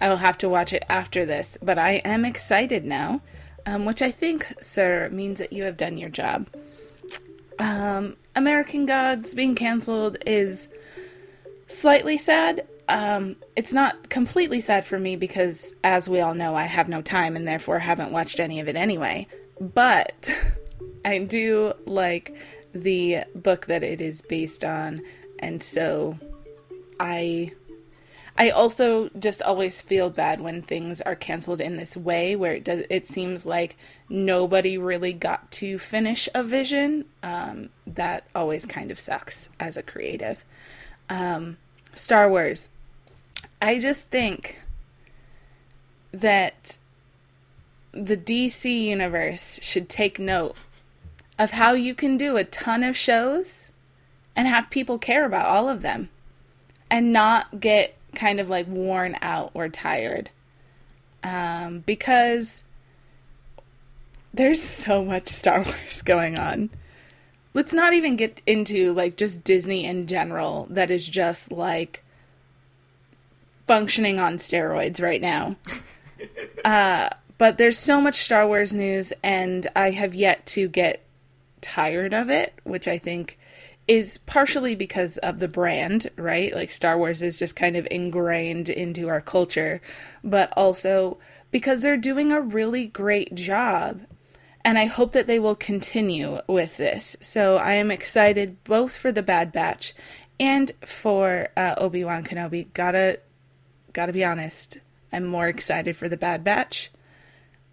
I 0.00 0.08
will 0.08 0.16
have 0.16 0.38
to 0.38 0.48
watch 0.48 0.72
it 0.72 0.84
after 0.88 1.26
this. 1.26 1.58
But 1.62 1.78
I 1.78 1.96
am 1.96 2.24
excited 2.24 2.86
now, 2.86 3.20
um, 3.66 3.84
which 3.84 4.02
I 4.02 4.10
think, 4.10 4.46
sir, 4.60 5.08
means 5.10 5.38
that 5.38 5.52
you 5.52 5.64
have 5.64 5.76
done 5.76 5.96
your 5.96 6.10
job. 6.10 6.48
Um, 7.58 8.16
American 8.34 8.86
Gods 8.86 9.34
being 9.34 9.54
canceled 9.54 10.16
is 10.26 10.68
slightly 11.66 12.18
sad. 12.18 12.66
Um, 12.88 13.36
it's 13.56 13.72
not 13.72 14.10
completely 14.10 14.60
sad 14.60 14.84
for 14.84 14.98
me 14.98 15.16
because, 15.16 15.74
as 15.82 16.08
we 16.08 16.20
all 16.20 16.34
know, 16.34 16.54
I 16.54 16.64
have 16.64 16.88
no 16.88 17.00
time 17.00 17.36
and 17.36 17.46
therefore 17.46 17.78
haven't 17.78 18.12
watched 18.12 18.40
any 18.40 18.60
of 18.60 18.68
it 18.68 18.76
anyway. 18.76 19.26
But 19.60 20.30
I 21.04 21.18
do 21.18 21.72
like 21.86 22.36
the 22.74 23.24
book 23.34 23.66
that 23.66 23.82
it 23.82 24.00
is 24.00 24.20
based 24.20 24.64
on, 24.64 25.02
and 25.38 25.62
so 25.62 26.18
I 27.00 27.52
I 28.36 28.50
also 28.50 29.10
just 29.18 29.42
always 29.42 29.80
feel 29.80 30.10
bad 30.10 30.40
when 30.40 30.62
things 30.62 31.00
are 31.00 31.14
canceled 31.14 31.60
in 31.60 31.76
this 31.76 31.96
way 31.96 32.34
where 32.34 32.54
it 32.54 32.64
does 32.64 32.84
it 32.90 33.06
seems 33.06 33.46
like 33.46 33.76
nobody 34.08 34.76
really 34.76 35.12
got 35.12 35.50
to 35.52 35.78
finish 35.78 36.28
a 36.34 36.42
vision. 36.42 37.04
Um, 37.22 37.70
that 37.86 38.26
always 38.34 38.66
kind 38.66 38.90
of 38.90 38.98
sucks 38.98 39.48
as 39.60 39.76
a 39.76 39.82
creative. 39.82 40.44
Um, 41.08 41.58
Star 41.94 42.28
Wars. 42.28 42.70
I 43.62 43.78
just 43.78 44.10
think 44.10 44.60
that 46.12 46.78
the 47.92 48.16
DC 48.16 48.82
universe 48.82 49.60
should 49.62 49.88
take 49.88 50.18
note 50.18 50.56
of 51.38 51.52
how 51.52 51.72
you 51.72 51.94
can 51.94 52.16
do 52.16 52.36
a 52.36 52.44
ton 52.44 52.82
of 52.82 52.96
shows 52.96 53.70
and 54.36 54.48
have 54.48 54.70
people 54.70 54.98
care 54.98 55.24
about 55.24 55.46
all 55.46 55.68
of 55.68 55.82
them 55.82 56.08
and 56.90 57.12
not 57.12 57.60
get 57.60 57.96
kind 58.14 58.40
of 58.40 58.48
like 58.48 58.66
worn 58.66 59.16
out 59.22 59.50
or 59.54 59.68
tired. 59.68 60.30
Um, 61.22 61.80
because 61.80 62.64
there's 64.32 64.62
so 64.62 65.04
much 65.04 65.28
Star 65.28 65.62
Wars 65.62 66.02
going 66.02 66.38
on. 66.38 66.70
Let's 67.54 67.72
not 67.72 67.94
even 67.94 68.16
get 68.16 68.40
into 68.46 68.92
like 68.92 69.16
just 69.16 69.44
Disney 69.44 69.84
in 69.84 70.06
general 70.06 70.66
that 70.70 70.90
is 70.90 71.08
just 71.08 71.52
like 71.52 72.04
functioning 73.66 74.18
on 74.18 74.36
steroids 74.36 75.00
right 75.00 75.20
now. 75.20 75.56
uh, 76.64 77.10
but 77.38 77.58
there's 77.58 77.78
so 77.78 78.00
much 78.00 78.16
Star 78.16 78.46
Wars 78.46 78.72
news, 78.72 79.12
and 79.22 79.66
I 79.74 79.90
have 79.90 80.14
yet 80.14 80.46
to 80.46 80.68
get 80.68 81.04
tired 81.60 82.14
of 82.14 82.30
it, 82.30 82.54
which 82.64 82.86
I 82.86 82.98
think 82.98 83.38
is 83.86 84.18
partially 84.18 84.74
because 84.74 85.18
of 85.18 85.38
the 85.38 85.48
brand, 85.48 86.10
right? 86.16 86.54
Like 86.54 86.70
Star 86.70 86.96
Wars 86.96 87.22
is 87.22 87.38
just 87.38 87.56
kind 87.56 87.76
of 87.76 87.86
ingrained 87.90 88.68
into 88.68 89.08
our 89.08 89.20
culture, 89.20 89.80
but 90.22 90.52
also 90.56 91.18
because 91.50 91.82
they're 91.82 91.96
doing 91.96 92.32
a 92.32 92.40
really 92.40 92.86
great 92.86 93.34
job. 93.34 94.00
And 94.64 94.78
I 94.78 94.86
hope 94.86 95.12
that 95.12 95.26
they 95.26 95.38
will 95.38 95.54
continue 95.54 96.40
with 96.48 96.78
this. 96.78 97.16
So 97.20 97.58
I 97.58 97.74
am 97.74 97.90
excited 97.90 98.64
both 98.64 98.96
for 98.96 99.12
the 99.12 99.22
Bad 99.22 99.52
Batch 99.52 99.92
and 100.40 100.72
for 100.80 101.48
uh, 101.56 101.74
Obi 101.76 102.02
Wan 102.02 102.24
Kenobi. 102.24 102.72
Gotta, 102.72 103.20
gotta 103.92 104.14
be 104.14 104.24
honest. 104.24 104.78
I'm 105.12 105.26
more 105.26 105.46
excited 105.46 105.96
for 105.96 106.08
the 106.08 106.16
Bad 106.16 106.42
Batch. 106.42 106.90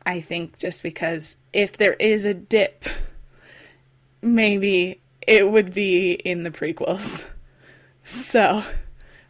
I 0.05 0.19
think 0.19 0.59
just 0.59 0.83
because 0.83 1.37
if 1.53 1.77
there 1.77 1.93
is 1.93 2.25
a 2.25 2.33
dip, 2.33 2.85
maybe 4.21 5.00
it 5.25 5.49
would 5.49 5.73
be 5.73 6.13
in 6.13 6.43
the 6.43 6.51
prequels. 6.51 7.25
So, 8.03 8.63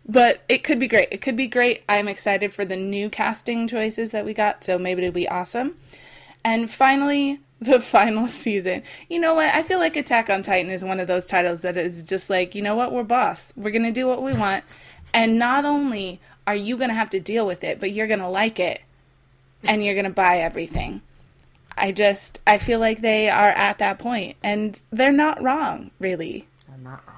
but 0.08 0.43
it 0.47 0.63
could 0.63 0.80
be 0.80 0.88
great. 0.88 1.10
It 1.12 1.21
could 1.21 1.36
be 1.36 1.47
great. 1.47 1.84
I'm 1.89 2.08
excited 2.08 2.54
for 2.54 2.65
the 2.65 2.77
new 2.77 3.10
casting 3.10 3.67
choices 3.67 4.12
that 4.12 4.25
we 4.25 4.34
got, 4.34 4.63
so 4.63 4.77
maybe 4.77 5.04
it'll 5.04 5.13
be 5.13 5.27
awesome. 5.27 5.75
And 6.43 6.69
finally, 6.69 7.39
the 7.62 7.80
final 7.80 8.27
season. 8.27 8.82
You 9.08 9.19
know 9.19 9.36
what? 9.36 9.54
I 9.54 9.62
feel 9.62 9.77
like 9.77 9.95
Attack 9.95 10.32
on 10.32 10.41
Titan 10.41 10.71
is 10.71 10.84
one 10.84 10.99
of 10.99 11.08
those 11.08 11.27
titles 11.27 11.62
that 11.62 11.77
is 11.77 12.04
just 12.04 12.27
like, 12.30 12.56
you 12.56 12.62
know 12.63 12.73
what? 12.75 12.91
We're 12.91 13.04
boss. 13.04 13.54
We're 13.56 13.69
going 13.71 13.84
to 13.84 13.91
do 13.91 14.08
what 14.08 14.23
we 14.23 14.34
want. 14.34 14.63
And 15.13 15.38
not 15.38 15.63
only 15.63 16.19
are 16.47 16.56
you 16.56 16.75
going 16.75 16.89
to 16.89 16.95
have 16.95 17.12
to 17.12 17.19
deal 17.19 17.45
with 17.45 17.63
it, 17.63 17.80
but 17.80 17.91
you're 17.91 18.08
going 18.08 18.19
to 18.19 18.27
like 18.27 18.60
it 18.60 18.82
and 19.63 19.86
you're 19.86 19.93
going 19.93 20.06
to 20.06 20.10
buy 20.10 20.39
everything. 20.39 21.01
I 21.77 21.91
just 21.91 22.41
I 22.45 22.57
feel 22.57 22.79
like 22.79 23.01
they 23.01 23.29
are 23.29 23.49
at 23.49 23.79
that 23.79 23.99
point 23.99 24.38
and 24.43 24.81
they're 24.91 25.12
not 25.12 25.41
wrong, 25.41 25.91
really. 25.99 26.47
I'm 26.71 26.84
not 26.84 27.03
wrong. 27.07 27.17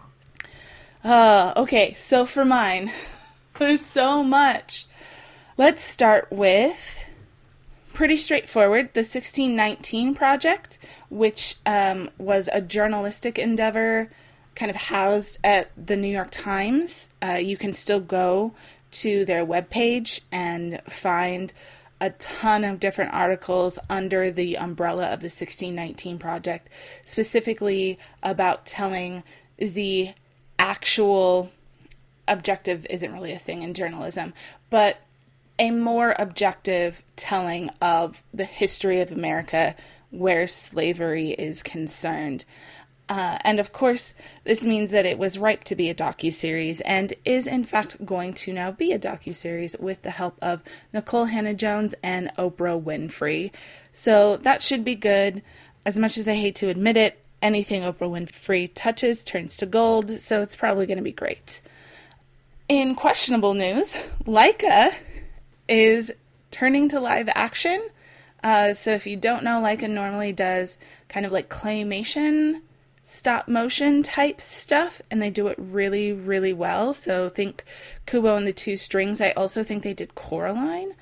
Uh, 1.04 1.54
okay, 1.58 1.94
so 1.96 2.26
for 2.26 2.46
mine, 2.46 2.92
there's 3.60 3.86
so 3.86 4.24
much. 4.24 4.86
Let's 5.58 5.84
start 5.84 6.30
with 6.32 7.04
pretty 7.94 8.18
straightforward 8.18 8.94
the 8.94 9.00
1619 9.00 10.16
project, 10.16 10.80
which 11.10 11.58
um, 11.66 12.10
was 12.18 12.50
a 12.52 12.62
journalistic 12.62 13.38
endeavor 13.38 14.10
kind 14.56 14.70
of 14.70 14.76
housed 14.76 15.40
at 15.44 15.72
the 15.78 15.96
New 15.96 16.08
York 16.08 16.32
Times. 16.32 17.14
Uh, 17.22 17.34
you 17.34 17.58
can 17.58 17.74
still 17.74 18.00
go 18.00 18.54
to 18.92 19.26
their 19.26 19.46
webpage 19.46 20.22
and 20.32 20.82
find 20.88 21.54
a 22.04 22.10
ton 22.10 22.66
of 22.66 22.82
different 22.82 23.14
articles 23.14 23.80
under 23.90 24.30
the 24.30 24.58
umbrella 24.58 25.06
of 25.06 25.22
the 25.22 25.28
1619 25.28 26.20
project, 26.20 26.68
specifically 27.06 27.98
about 28.22 28.66
telling 28.66 29.24
the 29.58 30.12
actual 30.60 31.50
objective 32.28 32.86
isn't 32.90 33.14
really 33.14 33.32
a 33.32 33.40
thing 33.40 33.62
in 33.62 33.74
journalism, 33.74 34.34
but 34.70 35.00
a 35.58 35.72
more 35.72 36.14
objective 36.20 37.02
telling 37.16 37.70
of 37.82 38.22
the 38.34 38.44
history 38.44 39.00
of 39.00 39.10
America 39.10 39.74
where 40.10 40.46
slavery 40.46 41.30
is 41.30 41.64
concerned. 41.64 42.44
Uh, 43.14 43.38
and 43.42 43.60
of 43.60 43.72
course, 43.72 44.16
this 44.44 44.66
means 44.66 44.90
that 44.90 45.06
it 45.06 45.20
was 45.20 45.38
ripe 45.38 45.64
to 45.64 45.76
be 45.76 45.88
a 45.88 45.94
docu-series 45.94 46.82
and 46.82 47.14
is 47.24 47.46
in 47.46 47.64
fact 47.64 48.04
going 48.04 48.34
to 48.34 48.52
now 48.52 48.72
be 48.72 48.92
a 48.92 48.98
docu-series 48.98 49.76
with 49.80 50.02
the 50.02 50.10
help 50.10 50.36
of 50.42 50.64
Nicole 50.92 51.26
Hannah-Jones 51.26 51.94
and 52.02 52.32
Oprah 52.40 52.82
Winfrey. 52.82 53.52
So 53.94 54.38
that 54.38 54.64
should 54.64 54.84
be 54.84 54.96
good. 54.96 55.44
As 55.86 56.00
much 56.00 56.18
as 56.18 56.28
I 56.28 56.34
hate 56.34 56.56
to 56.56 56.70
admit 56.70 56.98
it, 56.98 57.24
anything 57.40 57.84
Oprah 57.84 58.10
Winfrey 58.10 58.72
touches 58.74 59.24
turns 59.24 59.58
to 59.58 59.68
gold, 59.68 60.20
so 60.20 60.42
it's 60.42 60.56
probably 60.56 60.88
going 60.88 60.98
to 60.98 61.04
be 61.04 61.12
great. 61.12 61.62
In 62.68 62.96
questionable 62.96 63.54
news, 63.54 63.96
Laika 64.26 64.92
is 65.68 66.12
turning 66.50 66.90
to 66.90 67.00
live 67.00 67.30
action. 67.36 67.80
Uh, 68.44 68.74
so 68.74 68.92
if 68.96 69.06
you 69.06 69.18
don't 69.18 69.44
know, 69.44 69.62
Laika 69.62 69.88
normally 69.88 70.32
does 70.32 70.80
kind 71.10 71.28
of 71.28 71.32
like 71.32 71.48
claymation 71.48 72.62
stop 73.04 73.48
motion 73.48 74.02
type 74.04 74.40
stuff 74.40 75.02
and 75.12 75.22
they 75.22 75.30
do 75.30 75.48
it 75.48 75.58
really 75.58 76.14
really 76.14 76.54
well. 76.54 76.94
So 76.94 77.30
think 77.30 77.64
kubo 78.06 78.36
and 78.36 78.48
the 78.48 78.54
two 78.54 78.78
strings. 78.78 79.22
I 79.22 79.32
also 79.32 79.64
think 79.64 79.84
they 79.84 79.94
did 79.94 80.16
coraline. 80.16 80.96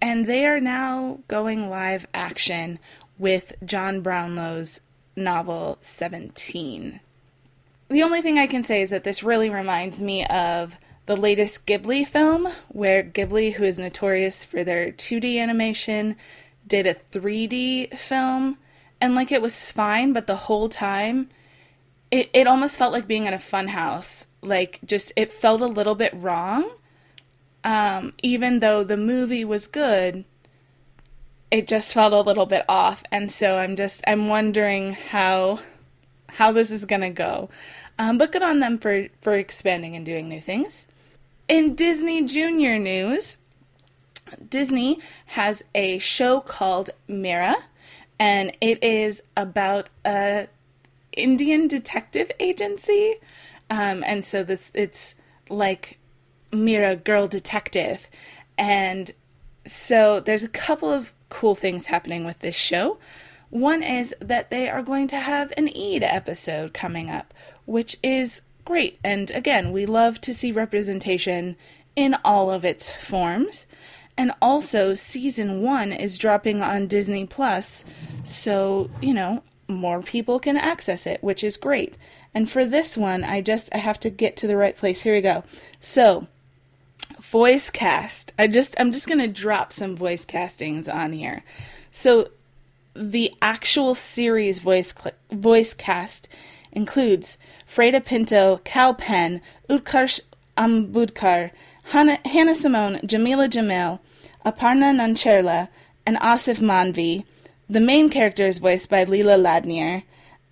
And 0.00 0.26
they 0.26 0.44
are 0.44 0.60
now 0.60 1.20
going 1.28 1.70
live 1.70 2.06
action 2.12 2.78
with 3.16 3.54
john 3.64 4.00
brownlow's 4.00 4.80
novel 5.14 5.78
17 5.80 6.98
the 7.88 8.02
only 8.02 8.20
thing 8.20 8.40
i 8.40 8.46
can 8.48 8.64
say 8.64 8.82
is 8.82 8.90
that 8.90 9.04
this 9.04 9.22
really 9.22 9.48
reminds 9.48 10.02
me 10.02 10.26
of 10.26 10.76
the 11.06 11.16
latest 11.16 11.66
ghibli 11.66 12.06
film 12.06 12.48
where 12.68 13.02
ghibli 13.02 13.54
who 13.54 13.64
is 13.64 13.78
notorious 13.78 14.44
for 14.44 14.64
their 14.64 14.90
2d 14.90 15.38
animation 15.38 16.16
did 16.66 16.86
a 16.86 16.94
3d 16.94 17.94
film. 17.94 18.56
And 19.00 19.14
like 19.14 19.30
it 19.30 19.42
was 19.42 19.70
fine 19.70 20.12
but 20.12 20.26
the 20.26 20.36
whole 20.36 20.68
time 20.68 21.28
it, 22.14 22.30
it 22.32 22.46
almost 22.46 22.78
felt 22.78 22.92
like 22.92 23.08
being 23.08 23.26
in 23.26 23.34
a 23.34 23.40
fun 23.40 23.66
house. 23.66 24.28
Like 24.40 24.78
just 24.84 25.12
it 25.16 25.32
felt 25.32 25.60
a 25.60 25.66
little 25.66 25.96
bit 25.96 26.14
wrong. 26.14 26.70
Um, 27.64 28.12
even 28.22 28.60
though 28.60 28.84
the 28.84 28.96
movie 28.96 29.44
was 29.44 29.66
good, 29.66 30.24
it 31.50 31.66
just 31.66 31.92
felt 31.92 32.12
a 32.12 32.20
little 32.20 32.46
bit 32.46 32.64
off. 32.68 33.02
And 33.10 33.32
so 33.32 33.58
I'm 33.58 33.74
just 33.74 34.04
I'm 34.06 34.28
wondering 34.28 34.92
how 34.92 35.58
how 36.28 36.52
this 36.52 36.70
is 36.70 36.84
gonna 36.84 37.10
go. 37.10 37.50
Um, 37.98 38.16
but 38.16 38.30
good 38.30 38.44
on 38.44 38.60
them 38.60 38.78
for 38.78 39.08
for 39.20 39.34
expanding 39.34 39.96
and 39.96 40.06
doing 40.06 40.28
new 40.28 40.40
things. 40.40 40.86
In 41.48 41.74
Disney 41.74 42.22
Junior 42.24 42.78
news, 42.78 43.38
Disney 44.48 45.00
has 45.26 45.64
a 45.74 45.98
show 45.98 46.40
called 46.40 46.90
Mira, 47.08 47.56
and 48.20 48.56
it 48.60 48.84
is 48.84 49.20
about 49.36 49.88
a 50.04 50.46
Indian 51.16 51.68
detective 51.68 52.30
agency. 52.40 53.16
Um, 53.70 54.04
and 54.06 54.24
so 54.24 54.44
this 54.44 54.72
it's 54.74 55.14
like 55.48 55.98
Mira 56.52 56.96
Girl 56.96 57.26
Detective. 57.28 58.08
And 58.56 59.10
so 59.66 60.20
there's 60.20 60.44
a 60.44 60.48
couple 60.48 60.90
of 60.90 61.12
cool 61.28 61.54
things 61.54 61.86
happening 61.86 62.24
with 62.24 62.40
this 62.40 62.54
show. 62.54 62.98
One 63.50 63.82
is 63.82 64.14
that 64.20 64.50
they 64.50 64.68
are 64.68 64.82
going 64.82 65.08
to 65.08 65.20
have 65.20 65.52
an 65.56 65.68
Eid 65.68 66.02
episode 66.02 66.74
coming 66.74 67.08
up, 67.08 67.32
which 67.66 67.96
is 68.02 68.42
great. 68.64 68.98
And 69.04 69.30
again, 69.30 69.72
we 69.72 69.86
love 69.86 70.20
to 70.22 70.34
see 70.34 70.52
representation 70.52 71.56
in 71.96 72.16
all 72.24 72.50
of 72.50 72.64
its 72.64 72.90
forms. 72.90 73.66
And 74.16 74.32
also, 74.40 74.94
season 74.94 75.62
one 75.62 75.92
is 75.92 76.18
dropping 76.18 76.62
on 76.62 76.86
Disney 76.86 77.26
Plus, 77.26 77.84
so, 78.22 78.88
you 79.00 79.12
know, 79.12 79.42
more 79.68 80.02
people 80.02 80.38
can 80.38 80.56
access 80.56 81.06
it, 81.06 81.22
which 81.22 81.42
is 81.42 81.56
great. 81.56 81.94
And 82.34 82.50
for 82.50 82.64
this 82.64 82.96
one, 82.96 83.24
I 83.24 83.40
just 83.40 83.74
I 83.74 83.78
have 83.78 84.00
to 84.00 84.10
get 84.10 84.36
to 84.38 84.46
the 84.46 84.56
right 84.56 84.76
place. 84.76 85.02
Here 85.02 85.14
we 85.14 85.20
go. 85.20 85.44
So, 85.80 86.26
voice 87.20 87.70
cast. 87.70 88.32
I 88.38 88.46
just 88.46 88.74
I'm 88.78 88.92
just 88.92 89.06
going 89.06 89.20
to 89.20 89.28
drop 89.28 89.72
some 89.72 89.96
voice 89.96 90.24
castings 90.24 90.88
on 90.88 91.12
here. 91.12 91.44
So, 91.92 92.30
the 92.94 93.32
actual 93.40 93.94
series 93.94 94.58
voice 94.58 94.92
cl- 94.96 95.14
voice 95.30 95.74
cast 95.74 96.28
includes 96.72 97.38
Freida 97.68 98.04
Pinto, 98.04 98.60
Kal 98.64 98.94
Penn, 98.94 99.40
Utkarsh 99.68 100.20
Ambudkar, 100.56 101.50
Hannah, 101.90 102.18
Hannah 102.24 102.54
Simone, 102.54 103.00
Jamila 103.04 103.48
Jamil, 103.48 104.00
Aparna 104.44 104.94
Nancherla, 104.94 105.68
and 106.06 106.16
Aasif 106.18 106.60
Mandvi. 106.60 107.24
The 107.68 107.80
main 107.80 108.10
character 108.10 108.46
is 108.46 108.58
voiced 108.58 108.90
by 108.90 109.04
Leela 109.04 109.38
Ladnier. 109.40 110.02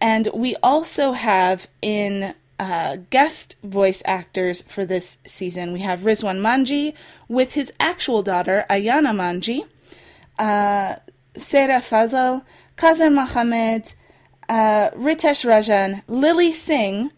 And 0.01 0.29
we 0.35 0.57
also 0.63 1.13
have 1.13 1.69
in 1.81 2.35
uh, 2.59 2.97
guest 3.11 3.57
voice 3.63 4.03
actors 4.05 4.63
for 4.63 4.85
this 4.85 5.19
season, 5.25 5.73
we 5.73 5.81
have 5.81 6.01
Rizwan 6.01 6.39
Manji 6.41 6.95
with 7.29 7.55
his 7.55 7.73
actual 7.81 8.23
daughter, 8.23 8.65
Ayana 8.71 9.13
Manji, 9.13 9.67
uh, 10.39 10.97
Sarah 11.37 11.81
Fazal, 11.81 12.45
Kazan 12.77 13.15
Mohammed, 13.15 13.95
uh, 14.49 14.91
Ritesh 14.91 15.45
Rajan, 15.45 16.03
Lilly 16.07 16.53
Singh, 16.53 17.11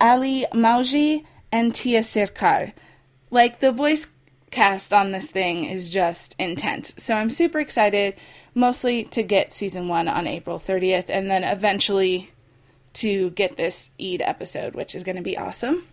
Ali 0.00 0.46
Mauji, 0.52 1.24
and 1.52 1.72
Tiya 1.72 2.00
Sircar. 2.00 2.72
Like 3.30 3.60
the 3.60 3.72
voice 3.72 4.08
cast 4.50 4.92
on 4.92 5.12
this 5.12 5.30
thing 5.30 5.64
is 5.64 5.90
just 5.90 6.36
intense. 6.38 6.94
So 6.96 7.16
I'm 7.16 7.30
super 7.30 7.60
excited, 7.60 8.14
mostly 8.54 9.04
to 9.04 9.22
get 9.22 9.52
season 9.52 9.88
one 9.88 10.08
on 10.08 10.26
April 10.26 10.58
30th, 10.58 11.06
and 11.08 11.30
then 11.30 11.44
eventually 11.44 12.30
to 12.94 13.30
get 13.30 13.56
this 13.56 13.90
Eid 14.00 14.22
episode, 14.22 14.74
which 14.74 14.94
is 14.94 15.02
going 15.02 15.16
to 15.16 15.22
be 15.22 15.36
awesome. 15.36 15.86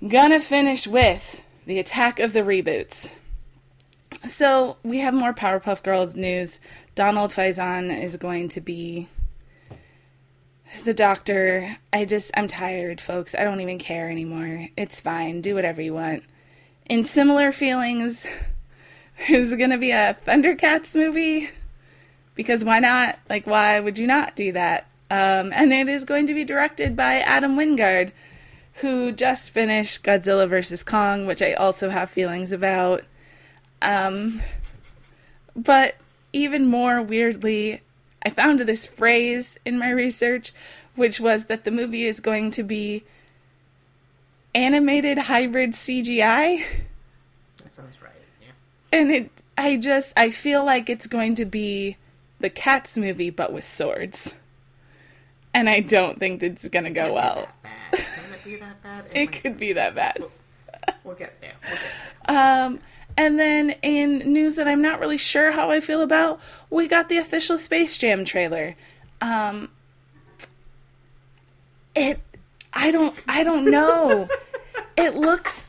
I'm 0.00 0.08
gonna 0.08 0.40
finish 0.40 0.86
with 0.86 1.42
the 1.64 1.78
attack 1.78 2.18
of 2.18 2.32
the 2.32 2.40
reboots. 2.40 3.10
So 4.26 4.76
we 4.82 4.98
have 4.98 5.14
more 5.14 5.32
Powerpuff 5.32 5.82
Girls 5.82 6.16
news. 6.16 6.60
Donald 6.94 7.30
Faison 7.30 7.96
is 8.02 8.16
going 8.16 8.48
to 8.50 8.60
be 8.60 9.08
the 10.84 10.92
doctor. 10.92 11.76
I 11.92 12.04
just, 12.04 12.30
I'm 12.36 12.48
tired, 12.48 13.00
folks. 13.00 13.34
I 13.34 13.44
don't 13.44 13.60
even 13.60 13.78
care 13.78 14.10
anymore. 14.10 14.68
It's 14.76 15.00
fine. 15.00 15.40
Do 15.40 15.54
whatever 15.54 15.80
you 15.80 15.94
want. 15.94 16.24
In 16.86 17.04
similar 17.04 17.52
feelings, 17.52 18.26
there's 19.28 19.54
going 19.54 19.70
to 19.70 19.78
be 19.78 19.90
a 19.90 20.16
Thundercats 20.26 20.94
movie. 20.94 21.50
Because 22.34 22.64
why 22.64 22.78
not? 22.78 23.18
Like, 23.28 23.46
why 23.46 23.78
would 23.78 23.98
you 23.98 24.06
not 24.06 24.36
do 24.36 24.52
that? 24.52 24.86
Um, 25.10 25.52
and 25.52 25.72
it 25.72 25.88
is 25.88 26.04
going 26.04 26.26
to 26.28 26.34
be 26.34 26.44
directed 26.44 26.96
by 26.96 27.16
Adam 27.16 27.56
Wingard, 27.56 28.12
who 28.74 29.12
just 29.12 29.52
finished 29.52 30.02
Godzilla 30.02 30.48
vs. 30.48 30.82
Kong, 30.82 31.26
which 31.26 31.42
I 31.42 31.52
also 31.52 31.90
have 31.90 32.10
feelings 32.10 32.52
about. 32.52 33.02
Um, 33.82 34.40
but 35.54 35.96
even 36.32 36.66
more 36.66 37.02
weirdly, 37.02 37.82
I 38.24 38.30
found 38.30 38.60
this 38.60 38.86
phrase 38.86 39.58
in 39.64 39.78
my 39.78 39.90
research, 39.90 40.52
which 40.94 41.20
was 41.20 41.46
that 41.46 41.64
the 41.64 41.70
movie 41.70 42.04
is 42.06 42.20
going 42.20 42.50
to 42.52 42.62
be 42.62 43.04
animated 44.54 45.18
hybrid 45.18 45.72
CGI. 45.72 46.64
That 47.62 47.72
sounds 47.72 48.02
right. 48.02 48.12
Yeah. 48.40 48.48
And 48.92 49.10
it, 49.10 49.30
I 49.56 49.78
just, 49.78 50.12
I 50.18 50.30
feel 50.30 50.64
like 50.64 50.90
it's 50.90 51.06
going 51.06 51.34
to 51.36 51.44
be 51.44 51.96
the 52.38 52.50
Cats 52.50 52.96
movie, 52.98 53.30
but 53.30 53.52
with 53.52 53.64
swords. 53.64 54.34
And 55.54 55.68
I 55.68 55.80
don't 55.80 56.18
think 56.18 56.42
it's 56.42 56.68
going 56.68 56.84
to 56.84 56.90
go 56.90 57.14
well. 57.14 57.48
That 57.62 57.72
bad. 57.92 58.04
Can 58.42 58.52
it 58.52 58.60
that 58.60 58.82
bad? 58.82 59.04
It 59.12 59.32
could 59.32 59.58
be 59.58 59.72
that 59.72 59.94
bad. 59.94 60.24
We'll 61.04 61.14
get 61.14 61.40
there. 61.40 61.52
We'll 61.62 61.72
get 61.72 61.90
there. 62.26 62.64
Um, 62.64 62.80
and 63.16 63.38
then 63.38 63.70
in 63.82 64.18
news 64.32 64.56
that 64.56 64.66
I'm 64.66 64.82
not 64.82 65.00
really 65.00 65.18
sure 65.18 65.52
how 65.52 65.70
I 65.70 65.80
feel 65.80 66.02
about, 66.02 66.40
we 66.70 66.88
got 66.88 67.08
the 67.08 67.18
official 67.18 67.58
Space 67.58 67.98
Jam 67.98 68.24
trailer. 68.24 68.74
Um, 69.20 69.68
it, 71.94 72.20
I 72.72 72.90
don't, 72.90 73.14
I 73.28 73.44
don't 73.44 73.70
know. 73.70 74.28
it 74.96 75.14
looks 75.14 75.68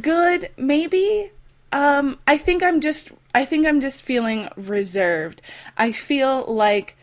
good, 0.00 0.50
maybe. 0.56 1.30
Um, 1.72 2.18
I 2.26 2.38
think 2.38 2.62
I'm 2.62 2.80
just, 2.80 3.12
I 3.34 3.44
think 3.44 3.66
I'm 3.66 3.80
just 3.80 4.02
feeling 4.02 4.48
reserved. 4.56 5.42
I 5.76 5.92
feel 5.92 6.44
like 6.46 6.96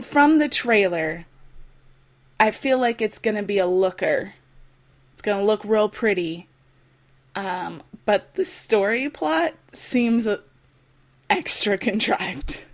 from 0.00 0.38
the 0.38 0.48
trailer, 0.48 1.26
I 2.38 2.50
feel 2.52 2.78
like 2.78 3.02
it's 3.02 3.18
gonna 3.18 3.42
be 3.42 3.58
a 3.58 3.66
looker. 3.66 4.34
It's 5.12 5.22
gonna 5.22 5.44
look 5.44 5.64
real 5.64 5.88
pretty. 5.88 6.48
Um, 7.34 7.82
but 8.04 8.34
the 8.34 8.44
story 8.44 9.08
plot 9.08 9.54
seems 9.72 10.28
extra 11.28 11.78
contrived. 11.78 12.64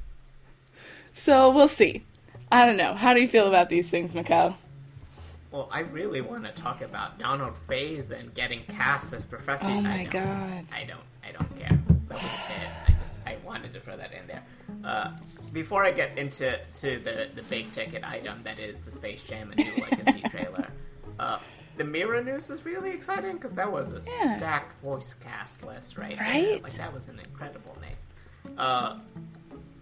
So 1.19 1.49
we'll 1.49 1.67
see. 1.67 2.03
I 2.53 2.67
don't 2.67 2.77
know. 2.77 2.93
How 2.93 3.15
do 3.15 3.23
you 3.23 3.27
feel 3.27 3.49
about 3.49 3.71
these 3.71 3.89
things, 3.89 4.13
Mikkel? 4.13 4.55
Well, 5.57 5.71
I 5.73 5.81
really 5.81 6.21
want 6.21 6.45
to 6.45 6.53
talk 6.53 6.83
about 6.83 7.19
Donald 7.19 7.55
Faison 7.67 8.35
getting 8.35 8.63
cast 8.65 9.15
as 9.15 9.25
Professor. 9.25 9.69
Oh 9.71 9.81
my 9.81 10.03
don't- 10.05 10.13
god. 10.13 10.67
I 10.71 10.85
don't. 10.85 11.01
I 11.27 11.33
don't 11.33 11.59
care. 11.59 11.71
That 12.09 12.15
was 12.15 12.25
a 12.25 12.53
bit. 12.53 12.69
I 12.89 12.93
just. 13.01 13.17
I 13.27 13.37
wanted 13.43 13.73
to 13.73 13.81
throw 13.81 13.97
that 13.97 14.13
in 14.13 14.27
there. 14.27 14.43
Uh, 14.85 15.13
before 15.55 15.83
I 15.83 15.93
get 15.93 16.19
into 16.19 16.59
to 16.81 16.99
the 16.99 17.29
the 17.35 17.43
big 17.45 17.73
ticket 17.73 18.05
item 18.07 18.43
that 18.45 18.59
is 18.59 18.81
the 18.81 18.91
Space 18.93 19.23
Jam 19.23 19.51
and 19.51 19.65
New 19.65 19.83
Legacy 19.91 20.21
trailer, 20.29 20.69
uh, 21.19 21.39
the 21.79 21.85
Mira 21.85 22.23
news 22.23 22.51
is 22.51 22.67
really 22.67 22.91
exciting 22.91 23.33
because 23.37 23.55
that 23.55 23.73
was 23.73 23.93
a 23.93 24.11
Yeah. 24.11 24.37
stacked 24.37 24.79
voice 24.83 25.15
cast 25.15 25.65
list, 25.65 25.97
right? 25.97 26.21
Right? 26.21 26.63
Like 26.63 26.73
that 26.73 26.93
was 26.93 27.09
an 27.09 27.19
incredible 27.19 27.79
name. 27.81 28.53
Uh, 28.59 28.99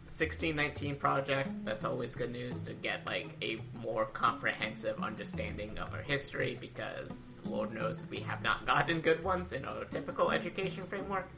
1619 0.07 0.97
project 0.97 1.55
that's 1.65 1.83
always 1.83 2.15
good 2.15 2.31
news 2.31 2.61
to 2.61 2.75
get 2.75 3.05
like 3.07 3.37
a 3.41 3.59
more 3.83 4.05
comprehensive 4.05 5.03
understanding 5.03 5.79
of 5.79 5.95
our 5.95 6.03
history 6.03 6.59
because 6.61 7.41
lord 7.47 7.73
knows 7.73 8.07
we 8.11 8.19
have 8.19 8.43
not 8.43 8.67
gotten 8.67 9.01
good 9.01 9.25
ones 9.25 9.53
in 9.53 9.65
our 9.65 9.85
typical 9.87 10.31
education 10.31 10.85
framework. 10.87 11.29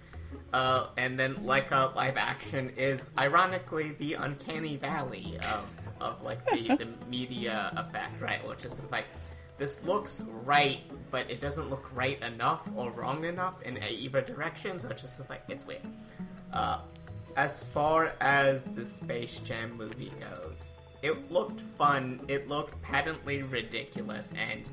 Uh, 0.53 0.89
and 0.97 1.19
then 1.19 1.37
Laika 1.37 1.95
live 1.95 2.17
action 2.17 2.71
is 2.77 3.11
ironically 3.17 3.93
the 3.99 4.15
uncanny 4.15 4.77
valley 4.77 5.39
of, 5.49 5.71
of 6.01 6.21
like 6.23 6.45
the, 6.47 6.77
the 6.77 6.89
media 7.09 7.73
effect 7.77 8.21
right? 8.21 8.47
Which 8.47 8.65
is 8.65 8.81
like 8.91 9.07
this 9.59 9.81
looks 9.85 10.23
right 10.45 10.81
but 11.13 11.31
it 11.31 11.41
doesn't 11.41 11.71
look 11.71 11.89
right 11.95 12.21
enough 12.23 12.69
or 12.75 12.91
wrong 12.91 13.25
enough 13.25 13.63
in 13.63 13.81
either 13.83 14.21
direction 14.21 14.79
so 14.79 14.89
it's 14.89 15.03
just 15.03 15.21
like 15.31 15.45
it's 15.49 15.65
weird. 15.65 15.87
Uh, 16.53 16.81
as 17.37 17.63
far 17.63 18.15
as 18.21 18.65
the 18.75 18.85
Space 18.85 19.39
Jam 19.45 19.77
movie 19.77 20.13
goes, 20.19 20.73
it 21.03 21.31
looked 21.31 21.61
fun. 21.61 22.21
It 22.29 22.49
looked 22.49 22.81
patently 22.83 23.43
ridiculous, 23.43 24.33
and 24.37 24.69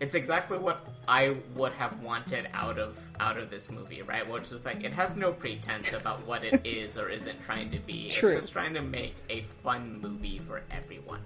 it's 0.00 0.14
exactly 0.14 0.56
what 0.56 0.86
I 1.08 1.36
would 1.54 1.72
have 1.72 2.00
wanted 2.00 2.48
out 2.54 2.78
of 2.78 2.98
out 3.18 3.36
of 3.36 3.50
this 3.50 3.70
movie, 3.70 4.02
right? 4.02 4.28
Which 4.28 4.52
is 4.52 4.64
like 4.64 4.84
it 4.84 4.92
has 4.92 5.16
no 5.16 5.32
pretense 5.32 5.92
about 5.92 6.24
what 6.26 6.44
it 6.44 6.60
is 6.64 6.96
or 6.96 7.08
isn't 7.08 7.42
trying 7.44 7.70
to 7.72 7.78
be. 7.80 8.08
True. 8.08 8.30
It's 8.30 8.42
just 8.42 8.52
trying 8.52 8.74
to 8.74 8.82
make 8.82 9.16
a 9.28 9.44
fun 9.62 10.00
movie 10.00 10.38
for 10.38 10.62
everyone. 10.70 11.20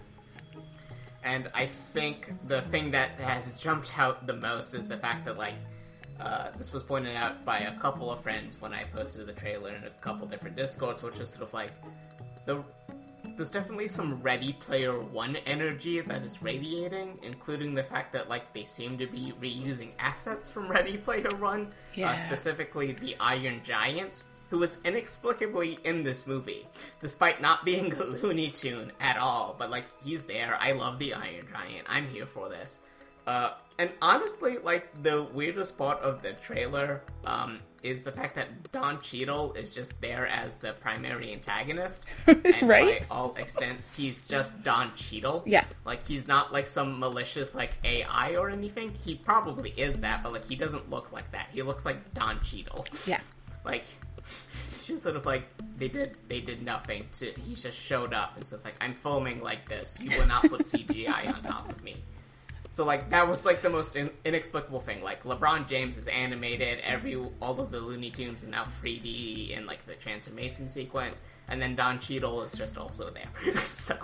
And 1.22 1.50
I 1.52 1.66
think 1.66 2.32
the 2.46 2.62
thing 2.62 2.90
that 2.92 3.20
has 3.20 3.58
jumped 3.58 3.98
out 3.98 4.26
the 4.26 4.34
most 4.34 4.72
is 4.72 4.88
the 4.88 4.96
fact 4.96 5.26
that 5.26 5.36
like 5.36 5.54
uh, 6.20 6.48
this 6.56 6.72
was 6.72 6.82
pointed 6.82 7.14
out 7.16 7.44
by 7.44 7.60
a 7.60 7.78
couple 7.78 8.10
of 8.10 8.20
friends 8.22 8.60
when 8.60 8.72
I 8.72 8.84
posted 8.84 9.26
the 9.26 9.32
trailer 9.32 9.74
in 9.74 9.84
a 9.84 9.90
couple 10.00 10.26
different 10.26 10.56
discords, 10.56 11.02
which 11.02 11.18
is 11.20 11.30
sort 11.30 11.42
of 11.42 11.52
like 11.54 11.70
the 12.46 12.62
there's 13.36 13.50
definitely 13.52 13.86
some 13.88 14.20
Ready 14.20 14.52
Player 14.54 14.98
One 14.98 15.36
energy 15.46 16.00
that 16.00 16.22
is 16.22 16.42
radiating, 16.42 17.18
including 17.22 17.72
the 17.74 17.84
fact 17.84 18.12
that 18.14 18.28
like 18.28 18.52
they 18.52 18.64
seem 18.64 18.98
to 18.98 19.06
be 19.06 19.32
reusing 19.40 19.90
assets 20.00 20.48
from 20.48 20.68
Ready 20.68 20.96
Player 20.96 21.28
One, 21.38 21.72
Yeah. 21.94 22.10
uh, 22.10 22.16
specifically 22.16 22.92
the 22.92 23.14
Iron 23.20 23.60
Giant, 23.62 24.22
who 24.50 24.58
was 24.58 24.76
inexplicably 24.84 25.78
in 25.84 26.02
this 26.02 26.26
movie, 26.26 26.66
despite 27.00 27.40
not 27.40 27.64
being 27.64 27.92
a 27.94 28.02
Looney 28.04 28.50
Tune 28.50 28.90
at 28.98 29.18
all. 29.18 29.54
But 29.56 29.70
like 29.70 29.84
he's 30.02 30.24
there. 30.24 30.56
I 30.60 30.72
love 30.72 30.98
the 30.98 31.14
Iron 31.14 31.46
Giant. 31.52 31.86
I'm 31.88 32.08
here 32.08 32.26
for 32.26 32.48
this. 32.48 32.80
Uh, 33.28 33.52
and 33.78 33.90
honestly, 34.00 34.56
like 34.58 34.88
the 35.02 35.22
weirdest 35.34 35.76
part 35.76 35.98
of 36.00 36.22
the 36.22 36.32
trailer 36.32 37.02
um, 37.26 37.58
is 37.82 38.02
the 38.02 38.10
fact 38.10 38.34
that 38.36 38.72
Don 38.72 39.00
Cheadle 39.02 39.52
is 39.52 39.74
just 39.74 40.00
there 40.00 40.26
as 40.26 40.56
the 40.56 40.72
primary 40.72 41.30
antagonist, 41.34 42.04
and 42.26 42.62
Right? 42.62 43.06
by 43.08 43.14
all 43.14 43.36
extents, 43.38 43.94
he's 43.94 44.26
just 44.26 44.64
Don 44.64 44.94
Cheadle. 44.96 45.42
Yeah. 45.44 45.64
like 45.84 46.04
he's 46.06 46.26
not 46.26 46.54
like 46.54 46.66
some 46.66 46.98
malicious 46.98 47.54
like 47.54 47.72
AI 47.84 48.34
or 48.36 48.48
anything. 48.48 48.94
He 49.04 49.14
probably 49.14 49.74
is 49.76 50.00
that, 50.00 50.22
but 50.22 50.32
like 50.32 50.48
he 50.48 50.56
doesn't 50.56 50.88
look 50.88 51.12
like 51.12 51.30
that. 51.32 51.48
He 51.52 51.60
looks 51.62 51.84
like 51.84 52.14
Don 52.14 52.40
Cheadle. 52.42 52.86
Yeah. 53.06 53.20
like 53.64 53.84
it's 54.70 54.86
just 54.86 55.02
sort 55.02 55.16
of 55.16 55.26
like 55.26 55.44
they 55.76 55.88
did 55.88 56.16
they 56.28 56.40
did 56.40 56.62
nothing 56.62 57.06
to 57.12 57.26
he 57.46 57.54
just 57.54 57.78
showed 57.78 58.12
up 58.14 58.36
and 58.36 58.44
stuff 58.46 58.64
like 58.64 58.74
I'm 58.80 58.94
filming 58.94 59.42
like 59.42 59.68
this. 59.68 59.98
You 60.00 60.18
will 60.18 60.26
not 60.26 60.42
put 60.48 60.62
CGI 60.62 61.32
on 61.32 61.42
top 61.42 61.68
of 61.70 61.84
me. 61.84 61.96
So 62.70 62.84
like 62.84 63.10
that 63.10 63.26
was 63.26 63.44
like 63.44 63.62
the 63.62 63.70
most 63.70 63.96
in- 63.96 64.10
inexplicable 64.24 64.80
thing. 64.80 65.02
Like 65.02 65.24
LeBron 65.24 65.68
James 65.68 65.96
is 65.96 66.06
animated, 66.06 66.80
every 66.80 67.16
all 67.40 67.60
of 67.60 67.70
the 67.70 67.80
Looney 67.80 68.10
Tunes 68.10 68.44
are 68.44 68.48
now 68.48 68.64
3D 68.82 69.50
in 69.56 69.66
like 69.66 69.84
the 69.86 69.94
transformation 69.94 70.68
sequence, 70.68 71.22
and 71.48 71.60
then 71.60 71.74
Don 71.74 71.98
Cheadle 71.98 72.42
is 72.42 72.52
just 72.52 72.76
also 72.78 73.10
there. 73.10 73.56
so 73.70 73.96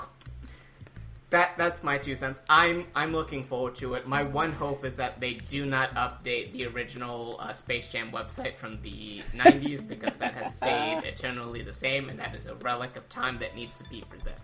that 1.30 1.56
that's 1.58 1.82
my 1.82 1.98
two 1.98 2.14
cents. 2.14 2.40
I'm 2.48 2.86
I'm 2.94 3.12
looking 3.12 3.44
forward 3.44 3.74
to 3.76 3.94
it. 3.94 4.06
My 4.06 4.22
one 4.22 4.52
hope 4.52 4.84
is 4.84 4.96
that 4.96 5.20
they 5.20 5.34
do 5.34 5.66
not 5.66 5.94
update 5.94 6.52
the 6.52 6.66
original 6.66 7.36
uh, 7.40 7.52
Space 7.52 7.88
Jam 7.88 8.10
website 8.12 8.56
from 8.56 8.80
the 8.82 9.18
90s 9.36 9.86
because 9.86 10.16
that 10.18 10.34
has 10.34 10.56
stayed 10.56 11.02
eternally 11.04 11.62
the 11.62 11.72
same, 11.72 12.08
and 12.08 12.18
that 12.18 12.34
is 12.34 12.46
a 12.46 12.54
relic 12.56 12.96
of 12.96 13.08
time 13.08 13.38
that 13.38 13.54
needs 13.54 13.78
to 13.78 13.88
be 13.90 14.02
preserved. 14.08 14.40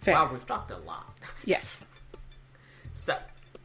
Fair. 0.00 0.14
Wow, 0.14 0.30
we've 0.32 0.46
talked 0.46 0.72
a 0.72 0.78
lot. 0.78 1.14
Yes. 1.44 1.84
So, 2.94 3.16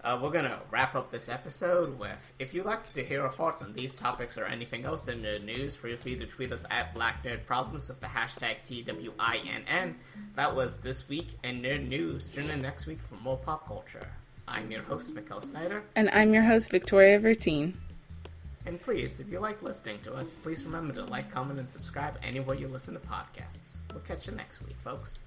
uh, 0.03 0.19
we're 0.21 0.31
gonna 0.31 0.59
wrap 0.71 0.95
up 0.95 1.11
this 1.11 1.27
episode 1.29 1.97
with 1.99 2.17
if 2.39 2.53
you'd 2.53 2.65
like 2.65 2.91
to 2.93 3.03
hear 3.03 3.23
our 3.23 3.31
thoughts 3.31 3.61
on 3.61 3.73
these 3.73 3.95
topics 3.95 4.37
or 4.37 4.45
anything 4.45 4.85
else 4.85 5.07
in 5.07 5.21
the 5.21 5.39
news, 5.39 5.75
feel 5.75 5.97
free 5.97 6.15
to 6.15 6.25
tweet 6.25 6.51
us 6.51 6.65
at 6.71 6.93
Black 6.93 7.23
Nerd 7.23 7.45
Problems 7.45 7.89
with 7.89 7.99
the 7.99 8.07
hashtag 8.07 8.57
TWINN. 8.65 9.95
That 10.35 10.55
was 10.55 10.77
this 10.77 11.07
week 11.09 11.27
in 11.43 11.61
nerd 11.61 11.87
news. 11.87 12.29
Tune 12.29 12.49
in 12.49 12.61
next 12.61 12.85
week 12.85 12.99
for 13.09 13.15
more 13.15 13.37
pop 13.37 13.67
culture. 13.67 14.07
I'm 14.47 14.71
your 14.71 14.81
host, 14.83 15.13
Mikkel 15.13 15.43
Snyder, 15.43 15.83
And 15.97 16.09
I'm 16.11 16.33
your 16.33 16.43
host, 16.43 16.69
Victoria 16.71 17.19
Vertine. 17.19 17.73
and 18.65 18.81
please, 18.81 19.19
if 19.19 19.29
you 19.29 19.39
like 19.39 19.61
listening 19.61 19.99
to 20.03 20.13
us, 20.13 20.33
please 20.33 20.63
remember 20.63 20.93
to 20.93 21.03
like, 21.05 21.29
comment, 21.31 21.59
and 21.59 21.69
subscribe 21.69 22.17
anywhere 22.23 22.55
you 22.55 22.69
listen 22.69 22.93
to 22.93 22.99
podcasts. 23.01 23.77
We'll 23.91 23.99
catch 24.01 24.25
you 24.27 24.33
next 24.33 24.61
week, 24.65 24.77
folks. 24.83 25.23